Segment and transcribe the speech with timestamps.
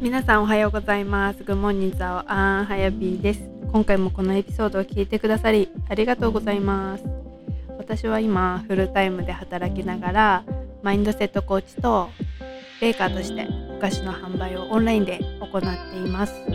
[0.00, 1.42] 皆さんおはようございます。
[1.42, 3.40] グモンニザオアンハヤビーです。
[3.72, 7.04] 今回もこのエピソードを聞いてくださりありがとうございます。
[7.78, 10.44] 私は今フルタイムで働きながら
[10.84, 12.10] マインドセットコーチと
[12.80, 15.66] ベーカーとしてお菓子の販売をオンラインで行って
[15.98, 16.32] います。
[16.32, 16.48] は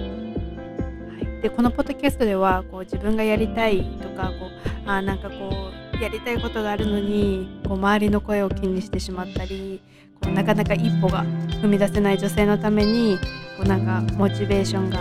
[1.21, 9.81] い、でこのポッドキャストではこう自分がやりたいとかこうあなんかこうやりたいことがあるのにこう周りの声を気にしてしまったり
[10.21, 11.23] こうなかなか一歩が
[11.61, 13.17] 踏み出せない女性のために
[13.57, 14.99] こうなんかモチベーションが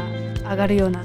[0.51, 1.01] 上がるような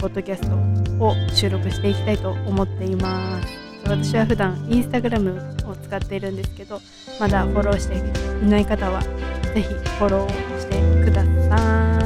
[0.00, 3.68] ポッドキャストを収録していきたいと思っています。
[3.84, 5.30] 私は普段インスタグラム
[5.64, 6.80] を使っているんですけど
[7.18, 7.96] まだフォローして
[8.44, 9.00] いない方は
[9.54, 11.97] ぜひフォローしてください。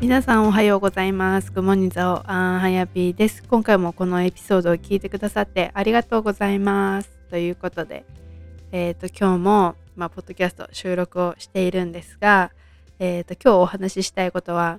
[0.00, 1.52] 皆さんおはようございます。
[1.52, 3.42] グモニザオアンハヤピーです。
[3.42, 7.10] 今回もこのエピソードを聞いてくださってありがとうございます。
[7.28, 8.06] ということで、
[8.72, 12.50] えっ、と、今日も、まあ、ポッドキャスト収録をしているんですが、
[12.98, 14.78] えっ、と、今日お話ししたいことは、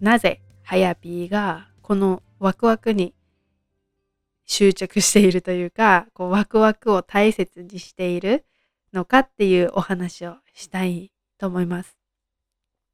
[0.00, 3.14] なぜハヤピーがこのワクワクに
[4.46, 8.44] 執着しているというか、こうワクワクを大切にしている
[8.92, 12.01] のかっていうお話をしたいと思います。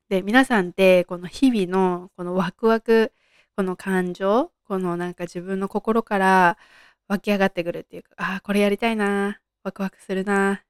[0.08, 3.12] で、皆さんってこの日々のこのワクワク、
[3.56, 6.58] この感情、このなんか自分の心から
[7.08, 10.60] 湧き上がってくるっていうか、ああ、これやりたいな、ワクワクするなっ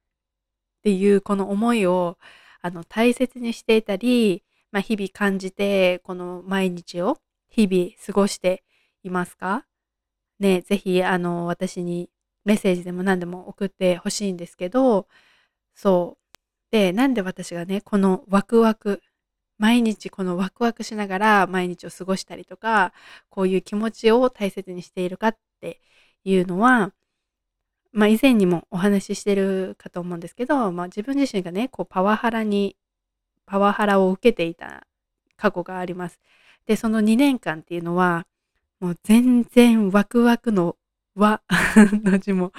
[0.83, 2.17] ていうこの思いを
[2.61, 7.17] あの大切にしていたり、まあ、日々感じてこの毎日を
[7.49, 8.63] 日々過ごして
[9.03, 9.65] いますか？
[10.39, 12.09] ね、ぜひあの私に
[12.45, 15.07] メッセージでも何でも送ってほしいんですけど、
[15.75, 16.37] そう。
[16.71, 19.01] で、なんで私がね、このワクワク、
[19.59, 22.93] 毎日このワクワクしながら毎日を過ごしたりとか、
[23.29, 25.81] こういう気持ちを大切にしているかって
[26.23, 26.93] いうのは、
[27.91, 32.77] まあ以前にもお話ししてるかと思うんですけど、まあ自分自身がね、こうパワハラに、
[33.45, 34.87] パワハラを受けていた
[35.37, 36.19] 過去があります。
[36.65, 38.25] で、その2年間っていうのは、
[38.79, 40.77] もう全然ワクワクの
[41.15, 41.41] 和
[42.03, 42.53] の字も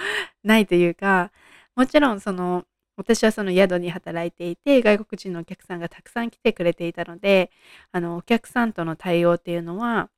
[0.45, 1.33] ないというか、
[1.77, 2.67] もちろんその、
[2.97, 7.51] 私はその宿に働いていて、外国人のお客さんがたくさん来てくれていたので、
[7.93, 10.11] あの、お客さんとの対応っていうのは、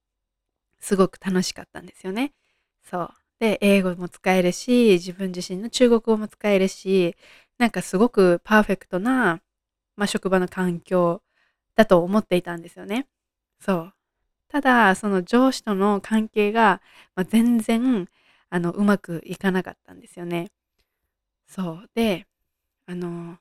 [0.81, 2.33] すごく楽しかったんですよね。
[2.83, 3.11] そう。
[3.41, 7.17] で、英語も使えるし、自分自身の中国語も使えるし、
[7.59, 9.41] なんかすごくパーフェクトな、
[9.97, 11.23] まあ、職場の環境
[11.77, 13.07] だと思っていたんですよね。
[13.61, 13.95] そう。
[14.49, 16.83] ただ、その上司との関係が、
[17.17, 18.09] まあ、全然、
[18.51, 20.51] あの、うまくいかなかったんですよね。
[21.47, 21.91] そう。
[21.95, 22.27] で、
[22.87, 23.39] あの、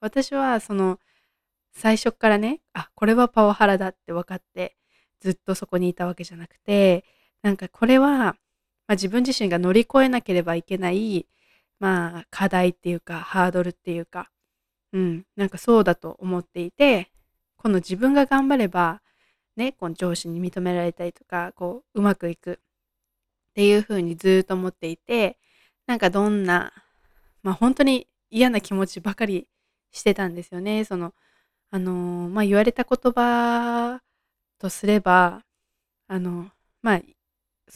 [0.00, 0.98] 私はその、
[1.72, 4.76] 最初からね、あ、これはパワハラだって分かって、
[5.20, 7.04] ずっとそこにいたわけじゃなくて、
[7.42, 8.36] なんかこれは、ま
[8.88, 11.26] あ、自分自身が乗り越えなければいけない、
[11.78, 14.30] まあ、課題っていうか、ハードルっていうか、
[14.92, 17.10] うん、なんかそうだと思っていて、
[17.56, 19.02] この自分が頑張れば、
[19.56, 25.38] ね、この上司に認められたりとか、こう、うまくいくっていうふうにずっと思っていて、
[25.86, 26.72] なんかどんな、
[27.42, 29.48] まあ本当に嫌な気持ちばかり
[29.92, 30.84] してたんですよね。
[30.84, 31.14] その、
[31.70, 31.92] あの、
[32.30, 34.00] まあ言われた言葉
[34.58, 35.44] とすれば、
[36.08, 36.50] あの、
[36.82, 37.02] まあ、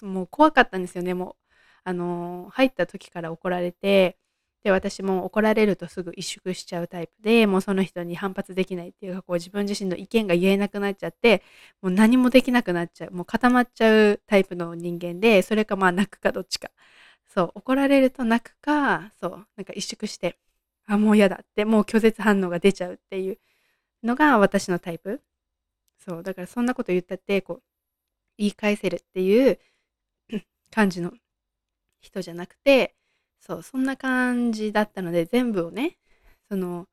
[0.06, 1.14] もう怖かったんですよね。
[1.14, 1.36] もう、
[1.84, 4.18] あの、入った時から怒られて、
[4.62, 11.42] で、私も怒られるとすぐ萎縮しちゃうタイプで、もうその人に反発できないっていうか、こう自分自身の意見が言えなくなっちゃって、
[11.80, 13.10] もう何もできなくなっちゃう。
[13.12, 16.70] もう固まっちゃうタイプの人間で、それかまあ泣くかどっちか。
[17.32, 20.36] そう、怒られると泣くか、そう、なんか萎縮して、
[20.86, 23.38] あ、もう嫌だって、もう拒絶反応が出ちゃうっていう
[24.04, 25.22] のが私のタイプ。
[25.98, 27.62] そう、だからそんなこと言ったって、こう、
[28.38, 29.60] 言い返せるっていう
[30.72, 31.12] 感じの
[32.02, 32.96] 人じゃなくて、
[33.40, 35.98] そう、そんな感じだったので、全部をね、
[36.50, 36.88] その、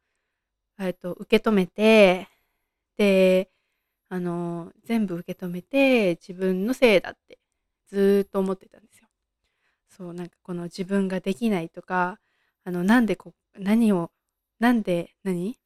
[0.79, 2.29] えっと、受け止めて、
[2.97, 3.51] で、
[4.09, 7.39] あの、全部受け止めて、自分のせいだって、
[7.87, 9.06] ずっと思ってたんですよ。
[9.89, 12.19] そう、なんかこの自分ができないとか、
[12.63, 14.11] あの、なんでこ、何を、
[14.59, 15.57] なんで、何？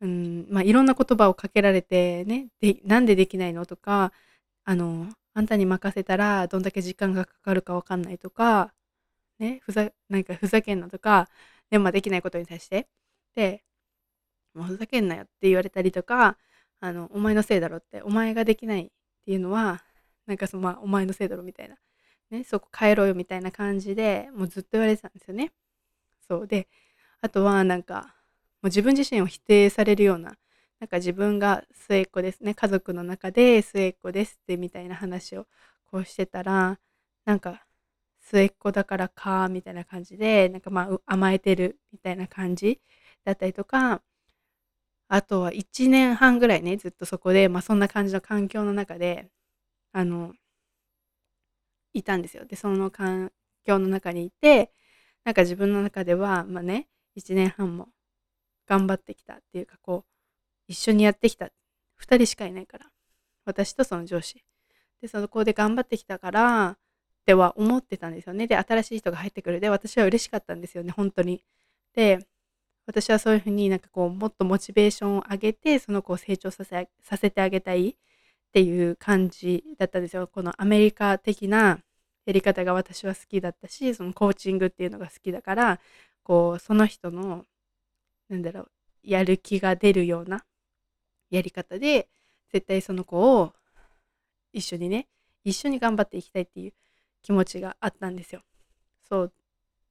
[0.00, 3.66] うん、まあ、いろんな言葉をかけられてね、で、なんでできないの？
[3.66, 4.12] とか、
[4.64, 8.72] あの、あんたに任せたらどんだけ時間がかかるかわかんないとか、
[9.38, 11.28] ね、ふざ、なんかふざけんなとか、
[11.70, 12.88] で、まあ、できないことに対して。
[13.36, 13.64] で、
[14.54, 16.38] もうふざけんなよって言われたりとか、
[16.80, 18.90] あの、お前のせいだろって、お前ができないっ
[19.26, 19.84] ていうのは、
[20.26, 21.76] なんかその、まあ、お前のせいだろみたいな。
[22.30, 25.52] ね、そこ変えろよみたいな感じでもうずっと言われてたんですよね。
[26.28, 26.68] そうで、
[27.20, 28.14] あとはなんか、
[28.62, 30.36] もう自分自身を否定されるような、
[30.80, 35.46] なんか自分が末っ子ですね、家族の中で末っ子ですってみたいな話を
[35.86, 36.78] こうしてたら、
[37.26, 37.66] なんか、
[38.20, 42.80] 末っ子だからかみたいな感じでなんかまあ甘えてるみたいな感じ
[43.24, 44.02] だったりとか
[45.08, 49.28] あとは1年半ぐらいねずっとそこで、まあ、そんな感じの環境の中で
[49.92, 50.34] あの
[51.94, 52.44] いたんですよ。
[52.44, 53.32] でその環
[53.64, 54.70] 境の中にいて
[55.24, 57.88] なんか自分の中ではまあね1年半も
[58.66, 60.10] 頑張ってきたっていうかこう
[60.68, 61.46] 一緒にやってきた。
[62.00, 62.86] 2人しかいないから。
[63.44, 64.42] 私とその上司。
[65.00, 66.78] でそこで頑張ってきたからっ
[67.26, 68.46] ては思ってたんですよね。
[68.46, 69.60] で新しい人が入ってくる。
[69.60, 71.44] で私は嬉しかったんですよね本当に。
[71.94, 72.18] で
[72.86, 77.96] 私はそういうふうになんかこうもっとモチベーションを上げてその子を成長させさせてあげたい。
[78.54, 81.80] っていう感じだったんですよこのアメリカ的な
[82.24, 85.80] やり方が私は好きだったしそのコーチングっていうのが好きだから
[86.22, 87.46] こうその人の
[88.28, 88.70] なんだろう
[89.02, 90.44] やる気が出るような
[91.30, 92.06] やり方で
[92.52, 93.52] 絶対その子を
[94.52, 95.08] 一緒にね
[95.42, 96.72] 一緒に頑張っていきたいっていう
[97.22, 98.42] 気持ちがあったんですよ。
[99.08, 99.32] そう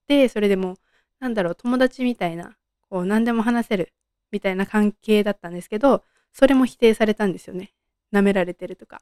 [0.07, 0.77] でそれでも
[1.19, 2.55] なんだろう友達みたいな
[2.89, 3.91] こう何でも話せる
[4.31, 7.73] みたいな関係だったんですけどそれも否定されたんですよね。
[8.13, 9.01] 舐められてるとか。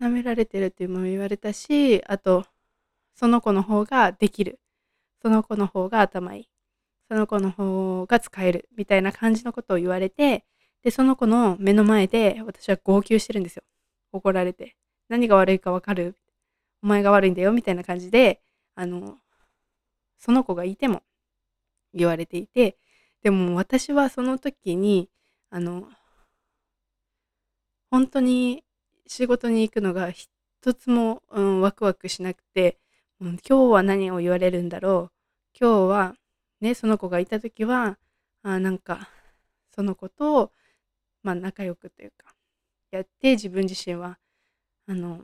[0.00, 2.46] 舐められてるっていうのも言われたしあと
[3.14, 4.60] その子の方ができる。
[5.22, 6.48] その子の方が頭いい。
[7.08, 8.68] その子の方が使える。
[8.76, 10.44] みたいな感じのことを言われて
[10.82, 13.62] でその子の目の前で私は号泣してるんですよ。
[14.12, 14.76] 怒られて。
[15.08, 16.16] 何が悪いか分かる。
[16.82, 17.52] お前が悪いんだよ。
[17.52, 18.40] みたいな感じで
[18.74, 19.18] あの
[20.18, 21.02] その子がいても
[21.94, 22.76] 言われていて。
[23.22, 25.10] でも私はその時に
[25.50, 25.88] あの
[27.90, 28.64] 本当に
[29.06, 32.78] 仕事に行くのが一つも、うん、ワクワクしなくて、
[33.20, 35.12] うん、今日は何を言われるんだろう
[35.58, 36.14] 今日は
[36.60, 37.98] ねその子がいた時は
[38.42, 39.08] あなんか
[39.74, 40.52] その子と、
[41.22, 42.34] まあ、仲良くというか
[42.90, 44.18] やって自分自身は
[44.86, 45.20] あの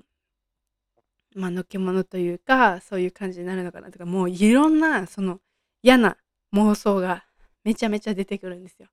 [1.35, 5.41] まあのけ者というかそういう感じになるのかなとかもういろんなその
[5.83, 6.17] 嫌な
[6.55, 7.25] 妄想が
[7.65, 8.89] めちゃめちゃ出てくるんですよ。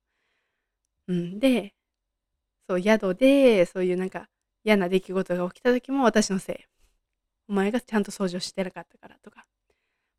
[1.08, 1.74] うん、で
[2.72, 4.28] そう宿でそういうなんか
[4.64, 6.56] 嫌な出来事が起きた時も私のせい。
[7.48, 9.44] お前がちゃんと掃除をしてなかったからとか。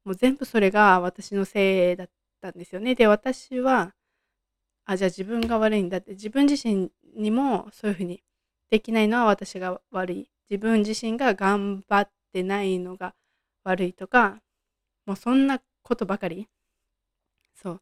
[0.05, 2.09] もう全部それが私のせいだっ
[2.41, 2.93] たんですよね。
[2.93, 3.93] で私は
[4.85, 6.11] あじゃあ自分が悪いんだって。
[6.11, 8.21] 自分自身にもそういうふうに
[8.69, 10.29] できないのは私が悪い。
[10.51, 13.15] 自分自身が頑張ってないのが
[13.63, 14.41] 悪いとか。
[15.07, 16.47] もうそんなことばかり。
[17.55, 17.81] そう。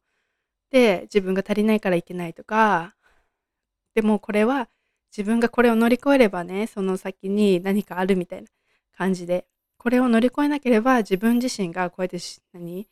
[0.70, 2.94] で自分が足りないからいけないとか。
[3.94, 4.68] でもこれは
[5.16, 8.48] 自分がこれを乗り越えればねその先に何かあるみたいな
[8.96, 9.46] 感じで
[9.76, 12.18] これを乗り越えなければ自分自身がこうやって
[12.54, 12.88] 何？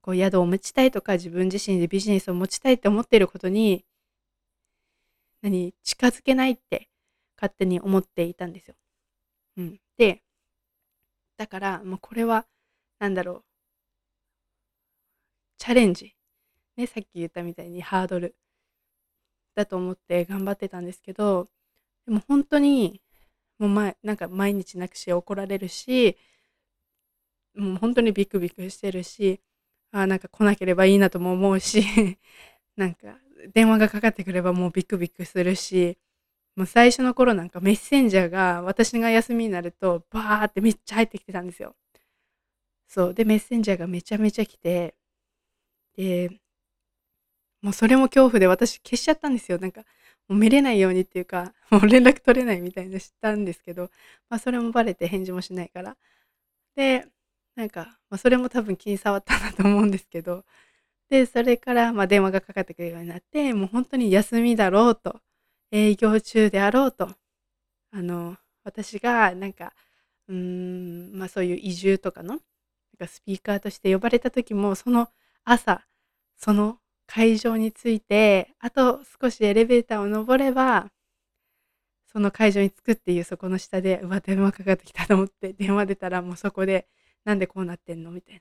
[0.00, 3.84] こう宿を持ちたいとか自分自身でビジネスを持ちたいって思っていることに
[5.42, 5.74] 何？
[5.82, 6.88] 近づけないって
[7.36, 8.74] 勝手に思っていたんですよ。
[9.58, 10.22] うん、で
[11.36, 12.46] だからもうこれは
[12.98, 13.44] 何だろう。
[15.58, 16.14] チャレンジ。
[16.76, 18.34] ねさっき言ったみたいにハードル。
[19.60, 21.48] だと思って頑張ってたんですけど
[22.06, 23.02] でも本当に
[23.58, 26.16] もう前なんか毎日なくし怒られるし
[27.54, 29.40] もう本当にビクビクしてるし
[29.92, 31.82] あなんか来なければいいなとも思うし
[32.76, 33.18] なんか
[33.52, 35.98] 電話がかかってくればもうビクビクするし
[36.56, 41.76] もう最初の頃なんかメッセンジャーが私が休みになるとバーってめっちゃ入ってきてたんですよ。
[42.88, 44.94] そうでメッセンジャーがめちゃめちゃ来て
[45.96, 46.40] で
[47.62, 49.58] もうそれも恐怖で私消しちゃったんですよ。
[49.58, 49.82] なんか、
[50.28, 53.90] もう見れないようにっていうか、 もう連絡取れないみたいなしたんですけど、
[54.28, 55.96] まあそれもバレて返事もしないから。
[56.76, 57.06] で、
[57.56, 60.44] なんか、まあ、それも多分気に障ったなと思うんですけど、
[61.10, 65.20] で、それからまあ電話がかかってくるようになって、もう本当に休みだろうと、
[65.72, 67.10] 営業中であろうと、
[67.92, 69.74] あの、私がなんか、
[70.28, 72.40] うーん、まあそういう移住とかの、なん
[72.98, 75.10] かスピーカーとして呼ばれた時も、その
[75.44, 75.86] 朝、
[76.36, 76.78] その
[77.12, 80.92] 会場に着いて、あと少しエレベーターを登れば、
[82.06, 86.86] その会場に着くっていうそこの下で、うわ、電話かかってきたと思って、 電話出たらもうそこで、
[87.24, 88.12] なんでこうなってんの？
[88.12, 88.40] みたいな。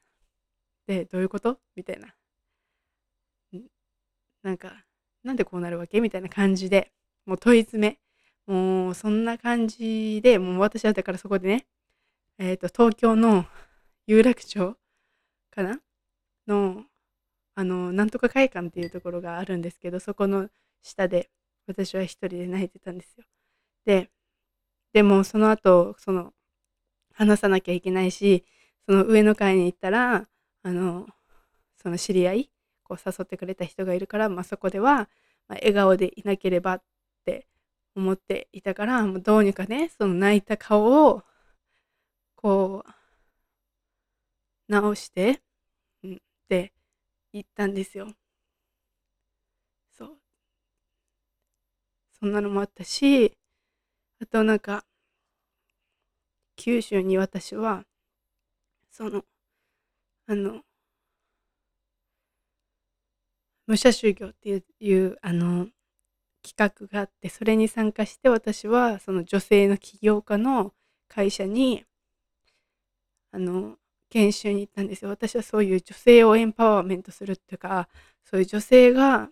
[0.86, 1.60] で、どういうこと？
[1.76, 2.14] みたいな。
[4.44, 4.86] なんか、
[5.24, 6.00] なんでこうなるわけ？
[6.00, 6.92] みたいな感じで、
[7.26, 8.00] もう問い詰め。
[8.46, 11.66] もうそんな感じで、もう私はだからそこでね、
[12.38, 13.48] えっ、ー、と、東京の
[14.06, 14.78] 有楽町
[15.50, 15.82] かな？
[16.48, 16.86] の
[17.60, 20.48] あのなんとか会館っていうところがあるんですけどそこの
[20.82, 21.30] 下で
[21.68, 23.26] 私は一人で泣いてたんですよ。
[23.86, 24.10] で
[24.94, 26.34] でもその後その
[27.14, 28.46] 話さなきゃいけないし
[28.88, 30.26] その上の階に行ったら
[30.64, 31.06] あの
[31.76, 32.52] その知り合い
[32.84, 35.10] こう誘ってくれた人がいるから、まあ、そこでは、
[35.50, 36.84] まあ、笑顔でいなければっ
[37.26, 37.46] て
[37.94, 41.24] 思っていたからもうどうにかねその泣いた顔を
[42.38, 42.92] こう
[44.72, 45.42] 直して、
[46.04, 46.18] うん、っ
[47.32, 48.14] て言ったんですよ。
[49.98, 50.18] そう。
[52.20, 53.36] そんなのもあったし、
[54.22, 54.86] あとなんか、
[56.58, 57.88] 九州に私は、
[58.92, 59.26] その、
[60.28, 60.64] あの、
[63.68, 65.70] 武者修行っていういうあの
[66.44, 70.74] 企画があってそれに参加して私はその女性の起業家の
[71.10, 71.86] 会社に
[73.32, 73.79] あの
[74.10, 77.88] 研修に行ったんですよ私はそういう女性をエンパワーメントするっていうか
[78.26, 79.30] そういう女性が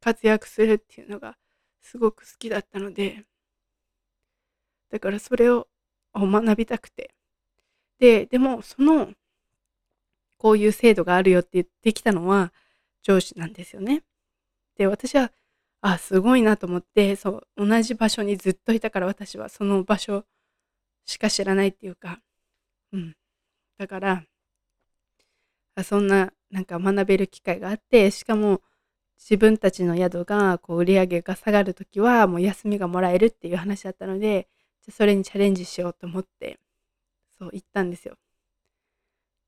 [0.00, 1.36] 活躍するっていうのが
[1.80, 3.24] すごく好きだったので
[4.90, 5.68] だからそれを
[6.14, 7.14] 学びたくて
[7.98, 9.10] ででもその
[10.38, 12.52] こういう制度があるよって言ってきたのは
[13.02, 14.02] 上司なんですよね。
[14.76, 15.32] で、私は、
[15.80, 20.24] あ、すごいなと思って、そう、同じ場所にずっといたから私はその場所
[21.06, 22.20] しか知らないっていうか、
[22.92, 23.16] うん。
[23.78, 24.24] だから、
[25.74, 28.62] あそんな、なんか学べる機会があって、しかも
[29.18, 34.48] 自分たちの宿が、こう、売り上げが下がるときは、もう休みがもらえるっていう話だったので、
[34.82, 36.58] じゃそれにチャレンジしようと思って、
[37.38, 38.16] そう、行ったんですよ。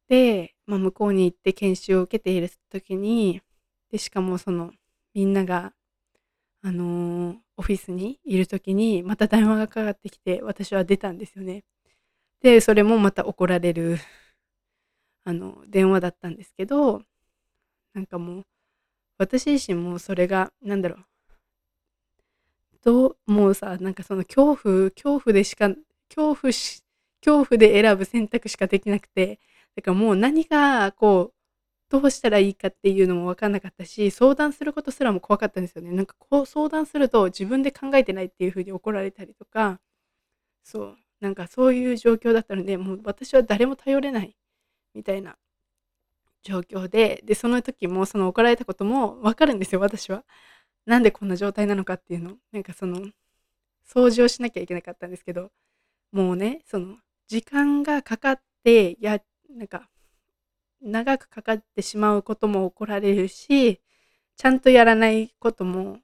[0.09, 3.43] で、まあ、向こうに行って研修を受けている時に、
[3.91, 4.73] で、しかもその、
[5.15, 5.75] みんなが、
[6.63, 11.65] あのー、オフィスにいる時に、また電話がかかってきて、私は出たんですよね。
[12.43, 13.99] で、それもまた怒られる、
[15.25, 17.03] あの、電話だったんですけど、
[17.95, 18.47] なんかもう、
[19.19, 21.07] 私自身もそれが、なんだろう、
[22.83, 25.69] どう、もうさ、なんかその恐怖、恐怖でしか、
[26.09, 26.83] 恐怖し、
[27.25, 29.41] 恐怖で選ぶ選択しかできなくて、
[29.77, 31.35] だからもう何がこう
[31.91, 35.93] どうしたらいいかっていうのも分かんなかったし、相談することすらも怖かったんですよね。
[35.93, 39.81] なんかこう相談すると自分で考えてないっていう風に怒られたりとか、
[40.65, 44.37] そう、なんかそういう状況だったので、もう私は誰も頼れない
[44.95, 45.37] みたいな
[46.43, 50.25] 状況で、で、その時もその怒られたことも分かるんですよ、私は。
[50.87, 52.37] なんでこんな状態なのかっていうの。
[52.53, 53.11] なんかその、
[53.87, 55.51] 掃除をしなきゃいけなかったんですけど、
[56.13, 56.97] もうね、その、
[57.27, 59.21] 時間がかかって、や、
[59.51, 59.89] なんか、
[60.81, 63.81] 長くかかってしまうことも怒られるし、
[64.37, 65.99] ちゃんとやらないことも、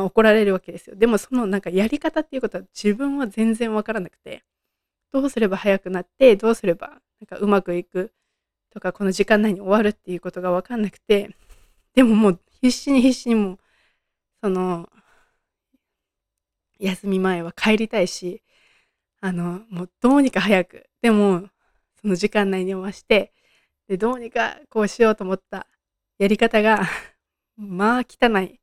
[0.00, 0.96] まあ、怒られるわけですよ。
[0.96, 4.42] でもそのなんかやり方っていうことは自分は全然わからなくて、
[5.12, 6.88] どうすれば早くなって、どうすれば
[7.20, 8.12] なんかうまくいく
[8.70, 11.36] とか、この時間内に終わるっていうことがわかんなくて、
[11.94, 13.58] でももう必死に必死にもう、
[14.42, 14.88] その、
[16.78, 18.42] 休み前は帰りたいし、
[19.20, 21.48] あの、もうどうにか早く、でも、
[22.00, 23.32] その時間内に終わして、
[23.88, 25.66] で、どうにかこうしようと思った
[26.18, 26.88] やり方が
[27.56, 28.59] まあ汚い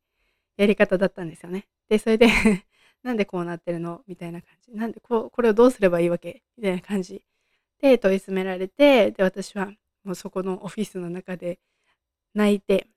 [0.58, 1.66] やり方だったんですよね。
[1.88, 2.26] で、それで
[3.02, 4.02] なんでこうなってるの？
[4.06, 4.72] みたいな感じ。
[4.72, 6.42] なんでこう、これをどうすればいいわけ？
[6.58, 7.22] みたいな感じ
[7.80, 9.72] で問い詰められて、で、私は
[10.04, 11.58] もうそこのオフィスの中で
[12.34, 12.88] 泣いて、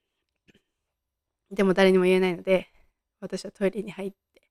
[1.51, 2.67] でも誰にも言えないので、
[3.19, 4.41] 私はトイレに入って、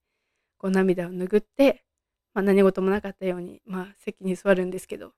[0.57, 1.83] こう涙を拭って、
[2.33, 5.13] まあ、何事もなかったように、まあ、席に座るんですけど、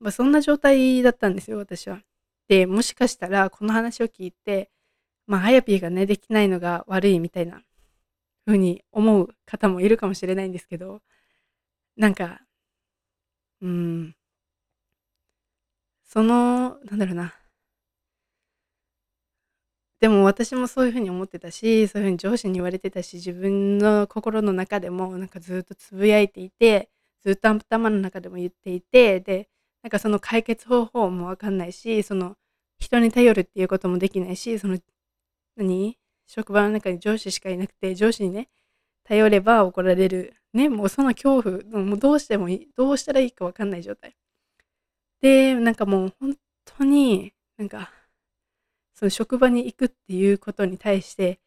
[0.00, 2.02] まあ、そんな状態だったんですよ、私は。
[2.48, 4.70] で、もしかしたら、この話を聞いて、
[5.26, 7.62] まあ、あやぴーがね、できないのが悪いみたいな
[8.46, 11.02] 風に思う方もいるかもしれないんですけど、
[11.96, 12.40] なんか、
[13.60, 14.16] うん、
[16.04, 17.34] その、なんだろうな。
[20.00, 26.90] でも私もそういうふうに思ってたし、そういうふうに上司に言われてたし、自分の心の中でもなんかずっとつぶやいていて、
[27.22, 29.48] ずっと頭の中でも言っていて、で、
[29.82, 32.36] なんかその解決方法もわかんないし、その
[32.78, 34.78] 人に頼るっていうこともできないし、その、
[35.56, 35.98] 何？
[36.26, 38.48] 職場の中に上司しかいなくて、上司にね、
[39.04, 40.34] 頼れば怒られる。
[40.52, 44.16] ね、もうその恐怖、もうどうしてもいい、どうしたらいいかわかんない状態。
[45.20, 47.90] で、なんかもう本当になんか、
[48.94, 51.38] その職場に行くっていうことに対して、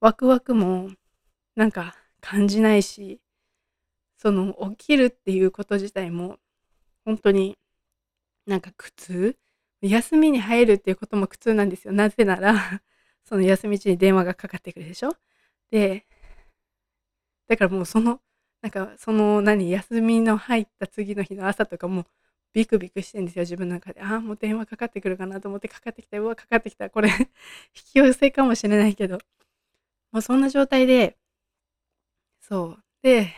[0.00, 0.90] ワクワクも
[1.56, 3.20] なんか感じないし、
[4.18, 6.38] その起きるっていうこと自体も
[7.04, 7.56] 本当に
[8.46, 9.36] なんか苦痛？
[9.80, 11.92] 休みに入るっていうことも苦痛なんですよ。
[11.92, 12.82] なぜなら
[13.28, 15.10] その休み中に電話がかかってくるでしょ？
[15.70, 16.06] で、
[17.48, 18.20] だからもうその、
[18.62, 22.06] なんかその何、休みの入った次の日の朝とかも
[22.52, 24.00] ビクビクしてんですよ、自分の中で。
[24.02, 26.18] ああ、もう電話かかってくるかなと思ってかかってきた。
[26.20, 26.90] うわ、かかってきた。
[26.90, 27.26] これ 引
[27.74, 29.18] き寄せかもしれないけど。
[30.12, 31.16] もうそんな状態で、
[32.40, 32.84] そう。
[33.02, 33.32] で、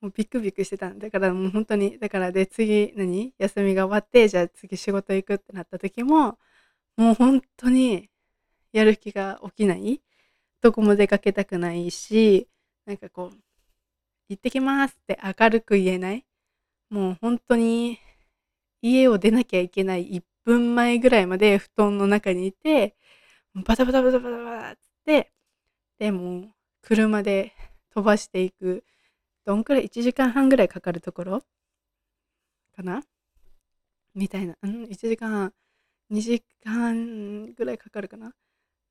[0.00, 3.32] もうビクビクしてたんだからもう本当にだからで次何？
[3.38, 6.38] 休みが終わってじゃあ次仕事行くってなった時も
[6.96, 8.10] もう本当に
[8.74, 10.02] やる気が起きない。
[10.60, 12.48] どこも出かけたくないし
[12.86, 13.36] なんかこう
[14.28, 16.24] 行ってきますって明るく言えない。
[16.90, 17.98] もう本当に
[18.82, 20.10] 家を出なきゃいけない。
[20.12, 22.94] 1分前ぐらいまで布団の中にいて、
[23.54, 24.76] バタバタバタバタバタっ
[25.06, 25.32] て、
[25.98, 26.52] でも
[26.82, 27.52] 車で
[27.94, 28.84] 飛ばしていく、
[29.44, 31.40] どんくらい？1時間半ぐらいかかるところ？
[32.76, 33.02] かな？
[34.14, 34.56] みたいな。
[34.62, 35.52] うん、1時間半、
[36.10, 38.32] 2時間ぐらいかかるかな？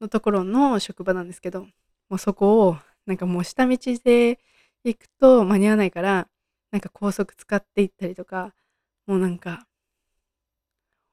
[0.04, 1.62] のところの職場なんですけど、
[2.10, 4.40] もうそこを、なんかもう下道で
[4.84, 6.28] 行くと間に合わないから、
[6.72, 8.54] なんか高速使って行ったりとか、
[9.08, 9.68] もうなんか、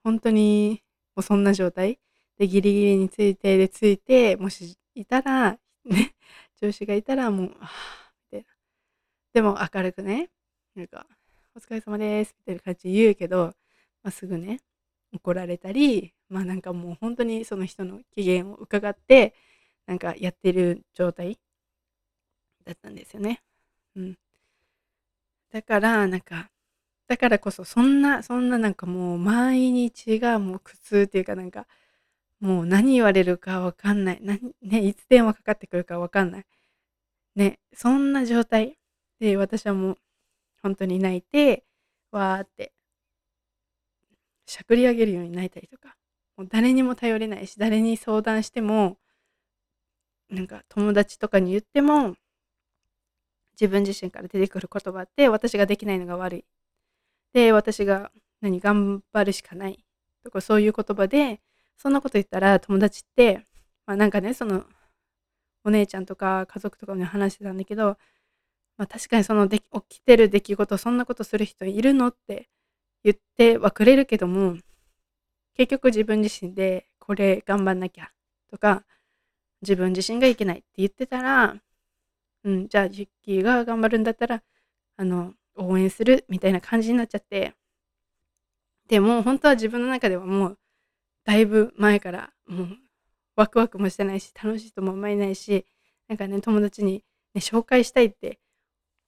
[0.05, 0.83] 本当に
[1.15, 1.99] もうそんな状態
[2.39, 6.15] でギリギリについて、でついて、もしいたら、ね、
[6.61, 8.47] 上司がいたらもう、はぁ、みたいな。
[9.35, 10.31] でも明るくね、
[10.75, 11.07] なんか、
[11.55, 13.47] お疲れ様です、みたいな感じで言うけど、
[14.03, 14.61] まあ、すぐね、
[15.13, 19.35] 怒られたり、まあなんかもう本当にその人の機嫌を伺って、
[19.87, 21.39] なんかやってる状態
[22.65, 23.43] だったんですよね。
[23.97, 24.19] うん。
[25.53, 26.51] だから、なんか、
[27.09, 31.67] だからこそ、そんな、そんななんかもう毎日がもう苦痛っていうかなんか、
[32.41, 34.21] もう何言われるかわかんない。
[34.23, 36.47] 何、ね、いつ電話かかってくるかわかんない。
[37.37, 38.79] ね、そんな状態
[39.21, 39.99] で私はもう
[40.63, 41.65] 本当に泣いて、
[42.13, 42.73] わーって
[44.47, 45.97] しゃくり上げるように泣いたりとか、
[46.41, 48.97] もう誰にも頼れないし、誰に相談しても、
[50.31, 52.17] なんか友達とかに言っても、
[53.61, 56.45] 自分自身から出てくる言葉って私ができないのが悪い。
[57.35, 59.85] で、私が何、頑張るしかない。
[60.25, 61.43] とかそういう言葉で、
[61.77, 63.47] そんなこと言ったら友達って、
[63.85, 64.65] まあなんかね、その、
[65.65, 67.99] お姉ちゃんとか家族とかに話してたんだけど、
[68.79, 72.49] まあ確かにそので起きてる出来事、そんなことする人いるのって
[73.05, 74.57] 言ってはくれるけども、
[75.61, 78.11] 結局自分自身でこれ頑張んなきゃ
[78.51, 78.83] とか、
[79.61, 81.55] 自分自身がいけないって言ってたら、
[82.45, 84.43] うん、じゃあジッキーが頑張るんだったら、
[84.97, 87.53] あの、応援するみたいな感じになっちゃって、
[88.89, 90.59] でも本当は自分の中ではもう、
[91.27, 92.79] だいぶ前からもう
[93.37, 95.67] ワクワクもしてないし、楽しいとも思えないし、
[96.09, 98.39] なんかね、友達に、ね、紹介したいって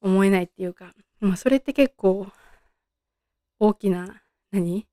[0.02, 2.26] 思えないっていうか、まあそれって結構
[3.58, 4.86] 大きな、何？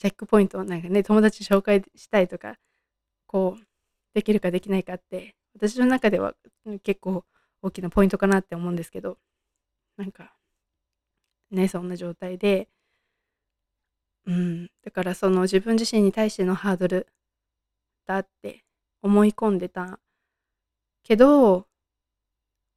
[0.00, 2.56] チェックポイントを、なんかね、友達紹介したいとか、
[3.26, 3.64] こう、
[4.14, 6.34] できるかできないかって、私の中では
[6.84, 7.24] 結構
[7.62, 9.18] 大きなポイントかなって思うんですけど、
[9.98, 10.34] なんか、
[11.50, 12.68] ね、そんな状態で、
[14.26, 17.06] うん、だからその自分自身に対してのハードル
[18.06, 18.64] だって
[19.02, 19.98] 思い込んでた
[21.02, 21.66] けど、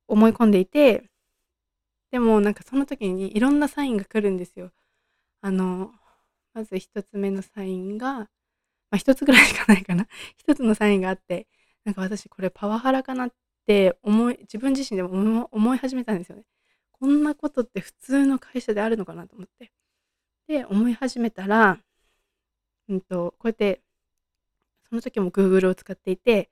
[0.08, 1.10] 思い込んでいて、
[2.12, 4.72] でもなんかその時にいろんなサインが来るんですよ。
[5.42, 5.92] あの、
[6.54, 8.28] まず一つ目のサインが、ま
[8.92, 10.08] あ一つぐらいしかないかな。
[10.38, 11.48] 一つのサインがあって、
[11.86, 13.34] なんか私これパワハラかなっ
[13.66, 16.44] て思い、自分自身でも思い始めたんですよね。
[16.92, 19.72] こんなことって普通の会社であるのかなと思って。
[20.48, 21.80] で、思い始めたら、
[22.90, 23.82] うんと、こうやって、
[24.90, 26.50] その時も Google を使っていて、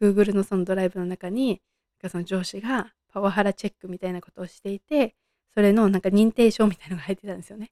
[0.00, 1.60] Google のそのドライブの中に、
[2.08, 5.14] その上司がパワハラチェックみたいなことをしていて、
[5.54, 7.70] それのなんか認定証みたいなのが入ってたんですよね。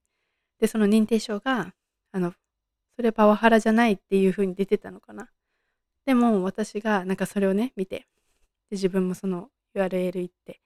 [0.61, 1.75] で、その認定証が、
[2.13, 2.33] あの、
[2.97, 5.29] それパワハラじゃないっていう風に出てたのかな。
[6.07, 8.07] でも私がなんかそれをね、見て、で、
[8.73, 10.61] 自分もその URL 行って、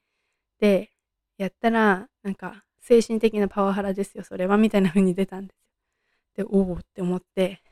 [0.60, 0.90] で、
[1.38, 6.46] やったら、なんか精神的なパワハラですよ、それは、みたいな風に出たんですよ。
[6.46, 7.62] で、おおって思って、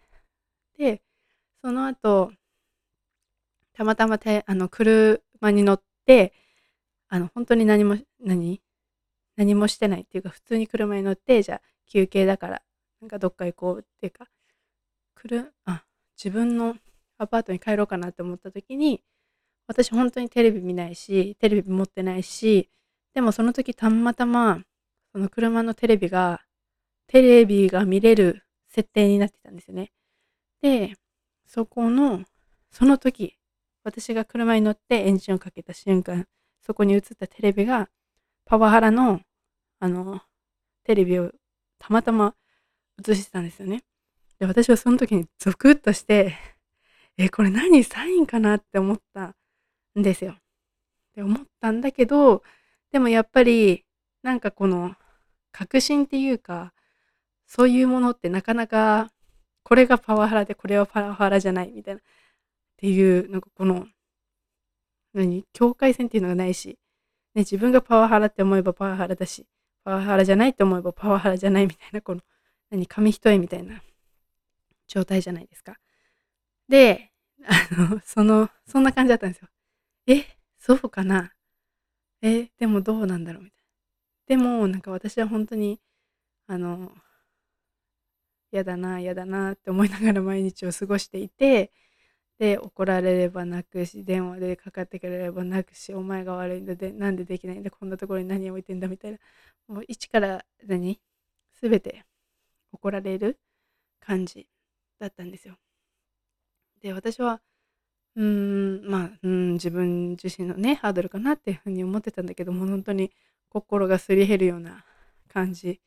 [0.78, 1.02] で、
[1.62, 2.32] その後、
[3.74, 5.20] たまたまてあの車
[5.52, 6.32] に乗って、
[7.08, 8.60] あの、本当に何も、何？
[9.36, 12.62] 何もしてないっていうか、普通に車に乗って、じゃあ休憩だから、
[13.00, 14.26] なんかどっか行こうっていうか、
[15.14, 15.84] 来る、あ、
[16.16, 16.76] 自分の
[17.18, 19.02] アパートに帰ろうかなって思った時に、
[19.66, 22.70] 私本当にテレビ見ないし、テレビ持ってないし、
[23.14, 24.62] でもその時たまたま、
[25.12, 26.42] その車のテレビが、
[27.06, 29.92] テレビが見れる設定になってたんですよね。
[30.62, 30.94] で、
[31.46, 32.24] そこの、
[32.70, 33.36] その時、
[33.84, 36.26] 私が車に乗ってエンジンをかけた瞬間、
[36.60, 37.88] そこに映ったテレビが、
[38.44, 39.20] パワハラの、
[39.80, 40.20] あの、
[40.84, 41.32] テレビを
[41.78, 42.34] たまたま
[43.06, 43.84] 映してたんですよね。
[44.38, 46.36] で、私はその時にゾクッとして、
[47.16, 49.34] え、これ何サインかなって思った
[49.98, 50.36] んですよ。
[51.14, 52.42] で、思ったんだけど、
[52.92, 53.84] でもやっぱり、
[54.22, 54.94] なんかこの、
[55.52, 56.72] 確信っていうか、
[57.46, 59.10] そういうものってなかなか、
[59.64, 62.04] これがパワハラで、これはパワハラじゃないみたいな、っ
[62.76, 63.88] ていう、なんかこの、
[65.14, 66.78] 何境界線っていうのがないし、
[67.34, 69.46] ね、自分がパワハラって思えばパワハラだし、
[69.88, 72.20] パワハラじゃないって思えばパワハラじゃないみたいな、この、
[72.68, 73.80] 何、紙一重みたいな
[74.86, 75.78] 状態じゃないですか。
[76.68, 77.10] で、
[77.46, 79.48] あの、その、そんな感じだったんですよ。
[80.06, 80.26] え、
[80.58, 81.32] そうかな
[82.20, 83.66] え、でもどうなんだろうみたいな。
[84.26, 85.80] でも、なんか私は本当に、
[86.48, 86.92] あの、
[88.52, 91.72] 嫌だな嫌だなって思いながら毎日を過ごしていて
[92.38, 99.18] で怒られれば泣くし電話でかかってくれれば泣くしお前が悪いんだでなんでできないんだこんなところに何置いてんだみたいな
[99.68, 101.00] もう一から何
[101.60, 102.04] 全て
[102.72, 103.38] 怒られる
[104.00, 104.48] 感じ
[105.00, 105.58] だったんですよ。
[106.80, 107.40] で私は
[108.16, 108.24] うー
[108.86, 113.12] んまあうん自分自身のねハードルかなっていうふうに思ってたんだけども本当に
[113.50, 114.84] 心がすり減るような
[115.28, 115.80] 感じ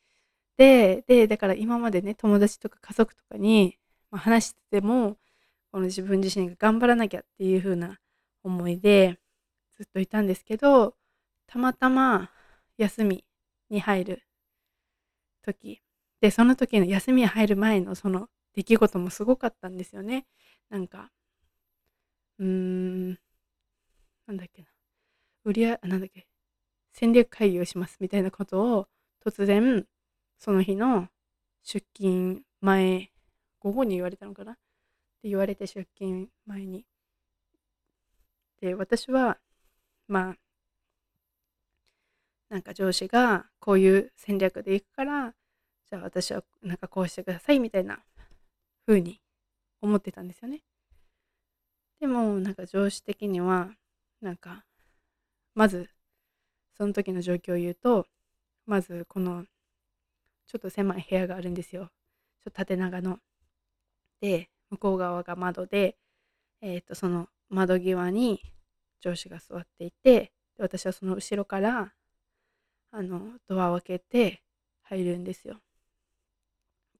[0.58, 3.78] ででだから今までね友達とか家族とかに、
[4.10, 5.18] ま、話してても
[5.72, 7.98] この自分自身が頑張らなきゃっていう風な
[8.44, 9.18] 思いで
[9.76, 10.94] ずっといたんですけど
[11.46, 12.30] たまたま
[12.76, 13.24] 休み
[13.70, 14.22] に入る
[15.42, 15.80] 時
[16.20, 20.26] でその時の休みに入る前のその出来事もすごかったんですよね。
[20.68, 21.10] なんか
[22.38, 23.08] うーん
[24.26, 24.68] なんだっけな。
[25.44, 26.26] 売り上げなんだっけ。
[26.92, 28.88] 戦略会議をしますみたいなことを
[29.24, 29.86] 突然
[30.38, 31.08] その日の
[31.64, 33.10] 出勤前
[33.60, 34.58] 午後に言われたのかな。
[35.22, 36.84] って言われて出勤前に。
[38.60, 39.38] で私は
[40.08, 40.34] まあ
[42.48, 45.32] なんか上司がこういう戦略でいくから
[45.88, 48.00] じゃあ私はなんかこうしてくださいみたいな
[48.84, 49.20] 風に
[49.80, 50.60] 思ってたんですよね。
[52.00, 53.70] でもなんか上司的には
[54.20, 54.64] なんか
[55.54, 55.88] まず
[56.76, 58.08] その時の状況を言うと
[58.66, 59.44] まずこの
[60.48, 61.90] ちょっと狭い部屋があるんですよ。
[62.40, 63.20] ちょっと縦長の。
[64.20, 65.96] で向こう側が窓で、
[66.62, 68.40] えー、とその窓際に
[69.00, 71.92] 上司が座っていて私はその後ろから
[72.90, 74.42] あのドアを開けて
[74.82, 75.56] 入るんですよ。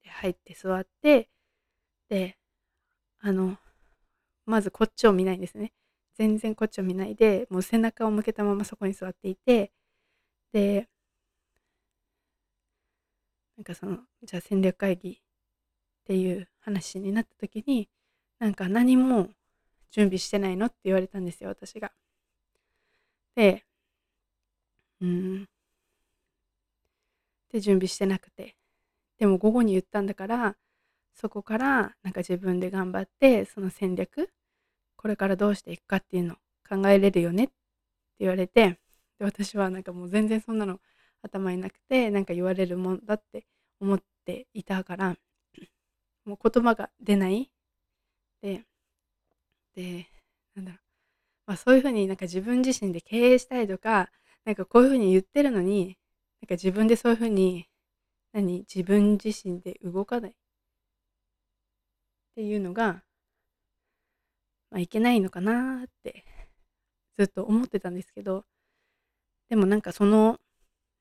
[0.03, 1.29] で入って座って
[2.09, 2.37] で
[3.19, 3.57] あの
[4.45, 5.73] まずこっちを見ないんですね。
[6.15, 9.71] 全然こっちを見ないでもう背中を向けたままそこに座っていて
[10.51, 10.87] で
[13.57, 15.15] なんかそのじゃあ戦略会議っ
[16.05, 17.89] ていう話になった時に
[18.39, 19.29] なんか何も
[19.91, 21.91] 準備してないのって言われたんですよ私が。
[23.35, 23.63] で
[25.01, 25.47] うん
[27.51, 28.55] で準備してなくて
[29.19, 30.55] でも午後に言ったんだから
[31.13, 34.29] そこからなんか自分で頑張ってその戦略
[34.95, 37.53] これからどうしていくかっていうのを考えれるよねって
[38.21, 38.79] 言われて
[39.19, 40.79] で私はなんかもう全然そんなの
[41.21, 43.45] 頭になくてなんか言われるもんだって
[43.79, 45.15] 思っていたから
[46.25, 47.51] もう言葉が出ない。
[48.41, 48.65] で
[49.75, 50.07] で
[50.55, 50.79] なんだろう、
[51.47, 54.11] まあ、そういうふうになんか自分自身で経営したいとか
[54.45, 55.97] なんかこういうふうに言ってるのに
[56.41, 57.67] なんか自分でそういうふうに
[58.33, 60.31] 何自分自身で動かない。
[60.31, 60.33] っ
[62.35, 63.03] ていうのが、
[64.71, 66.25] まあ、いけないのかなって
[67.17, 68.45] ずっと思ってたんですけど
[69.49, 70.39] でもなんかその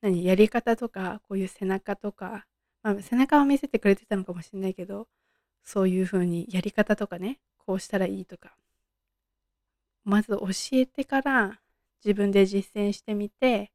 [0.02, 2.46] 何やり方とかこういう背中とか
[2.82, 5.06] まあ、背中を見せてくれてたのかもしれないけど
[5.62, 8.56] そういう風にやり方とかねこうしたらいいとか。
[10.04, 11.60] まず教えてから
[12.04, 13.70] 自分で実践してみて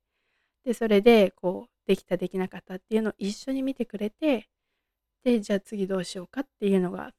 [0.65, 4.49] でそれでこうできたできなかったっていうのを一緒に見てくれて
[5.23, 7.13] でじゃあ次どうしようかっていうのが、ま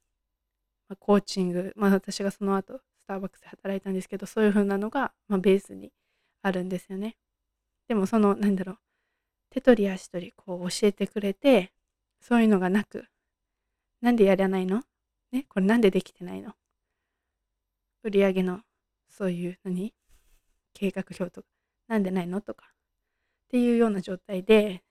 [0.91, 5.91] あ、コーチングまあ私がその後スターバックスで働いたんですけどそういう風なのが、まあ、ベースに
[6.43, 7.17] あるんですよね。
[7.89, 8.79] でもそのなんだろう
[9.51, 11.73] 手取り足取りこう教えてくれて
[12.21, 13.07] そういうのがなく、
[14.01, 14.83] なんでやらないの？
[15.33, 16.55] ね、これなんでできてないの？
[18.03, 18.61] 売り上げの
[19.09, 19.95] そういう何？
[20.75, 21.49] 計画表とか、
[21.89, 22.41] なんでないの？
[22.41, 24.83] とか、っていうような状態で、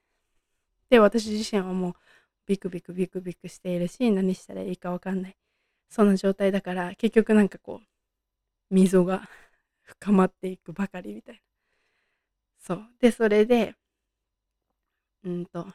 [0.90, 1.94] で、私自身はもう
[2.46, 5.36] ビクビクビクビクしているし、何したらいいかわかんない。
[5.88, 9.28] そんな状態だから、結局なんかこう、溝が
[9.82, 11.40] 深まっていくばかりみたいな。
[12.58, 12.86] そう。
[13.00, 13.74] で、それで、
[15.24, 15.66] うんと、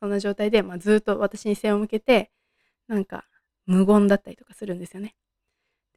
[0.00, 2.30] そんな状態で、まあ、ずっと私に背を向けて
[2.86, 3.24] なんか
[3.66, 5.14] 無言だったりとかするんですよね。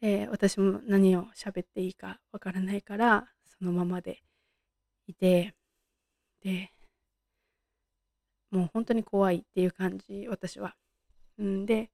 [0.01, 3.27] で私も何を喋っていいかわからないから
[3.59, 4.23] そのままで
[5.07, 5.53] いて
[6.43, 6.71] で
[8.49, 10.75] もう本当に怖いっていう感じ私は。
[11.41, 11.89] んで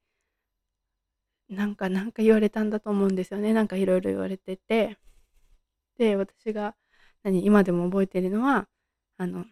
[1.50, 4.98] なんかなんか言われたんだと思うんですよねなんかいろいろ言われてて
[5.98, 6.76] で私が
[7.24, 8.68] 何今でも覚えてるのは
[9.18, 9.46] あの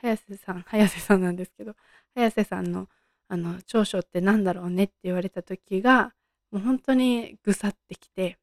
[0.00, 1.74] 早瀬さん早瀬さんなんですけど
[2.14, 2.88] 早瀬さんの
[3.28, 6.12] あの長所って何だろうねって言われた時が
[6.50, 8.38] もう本当にぐさってきて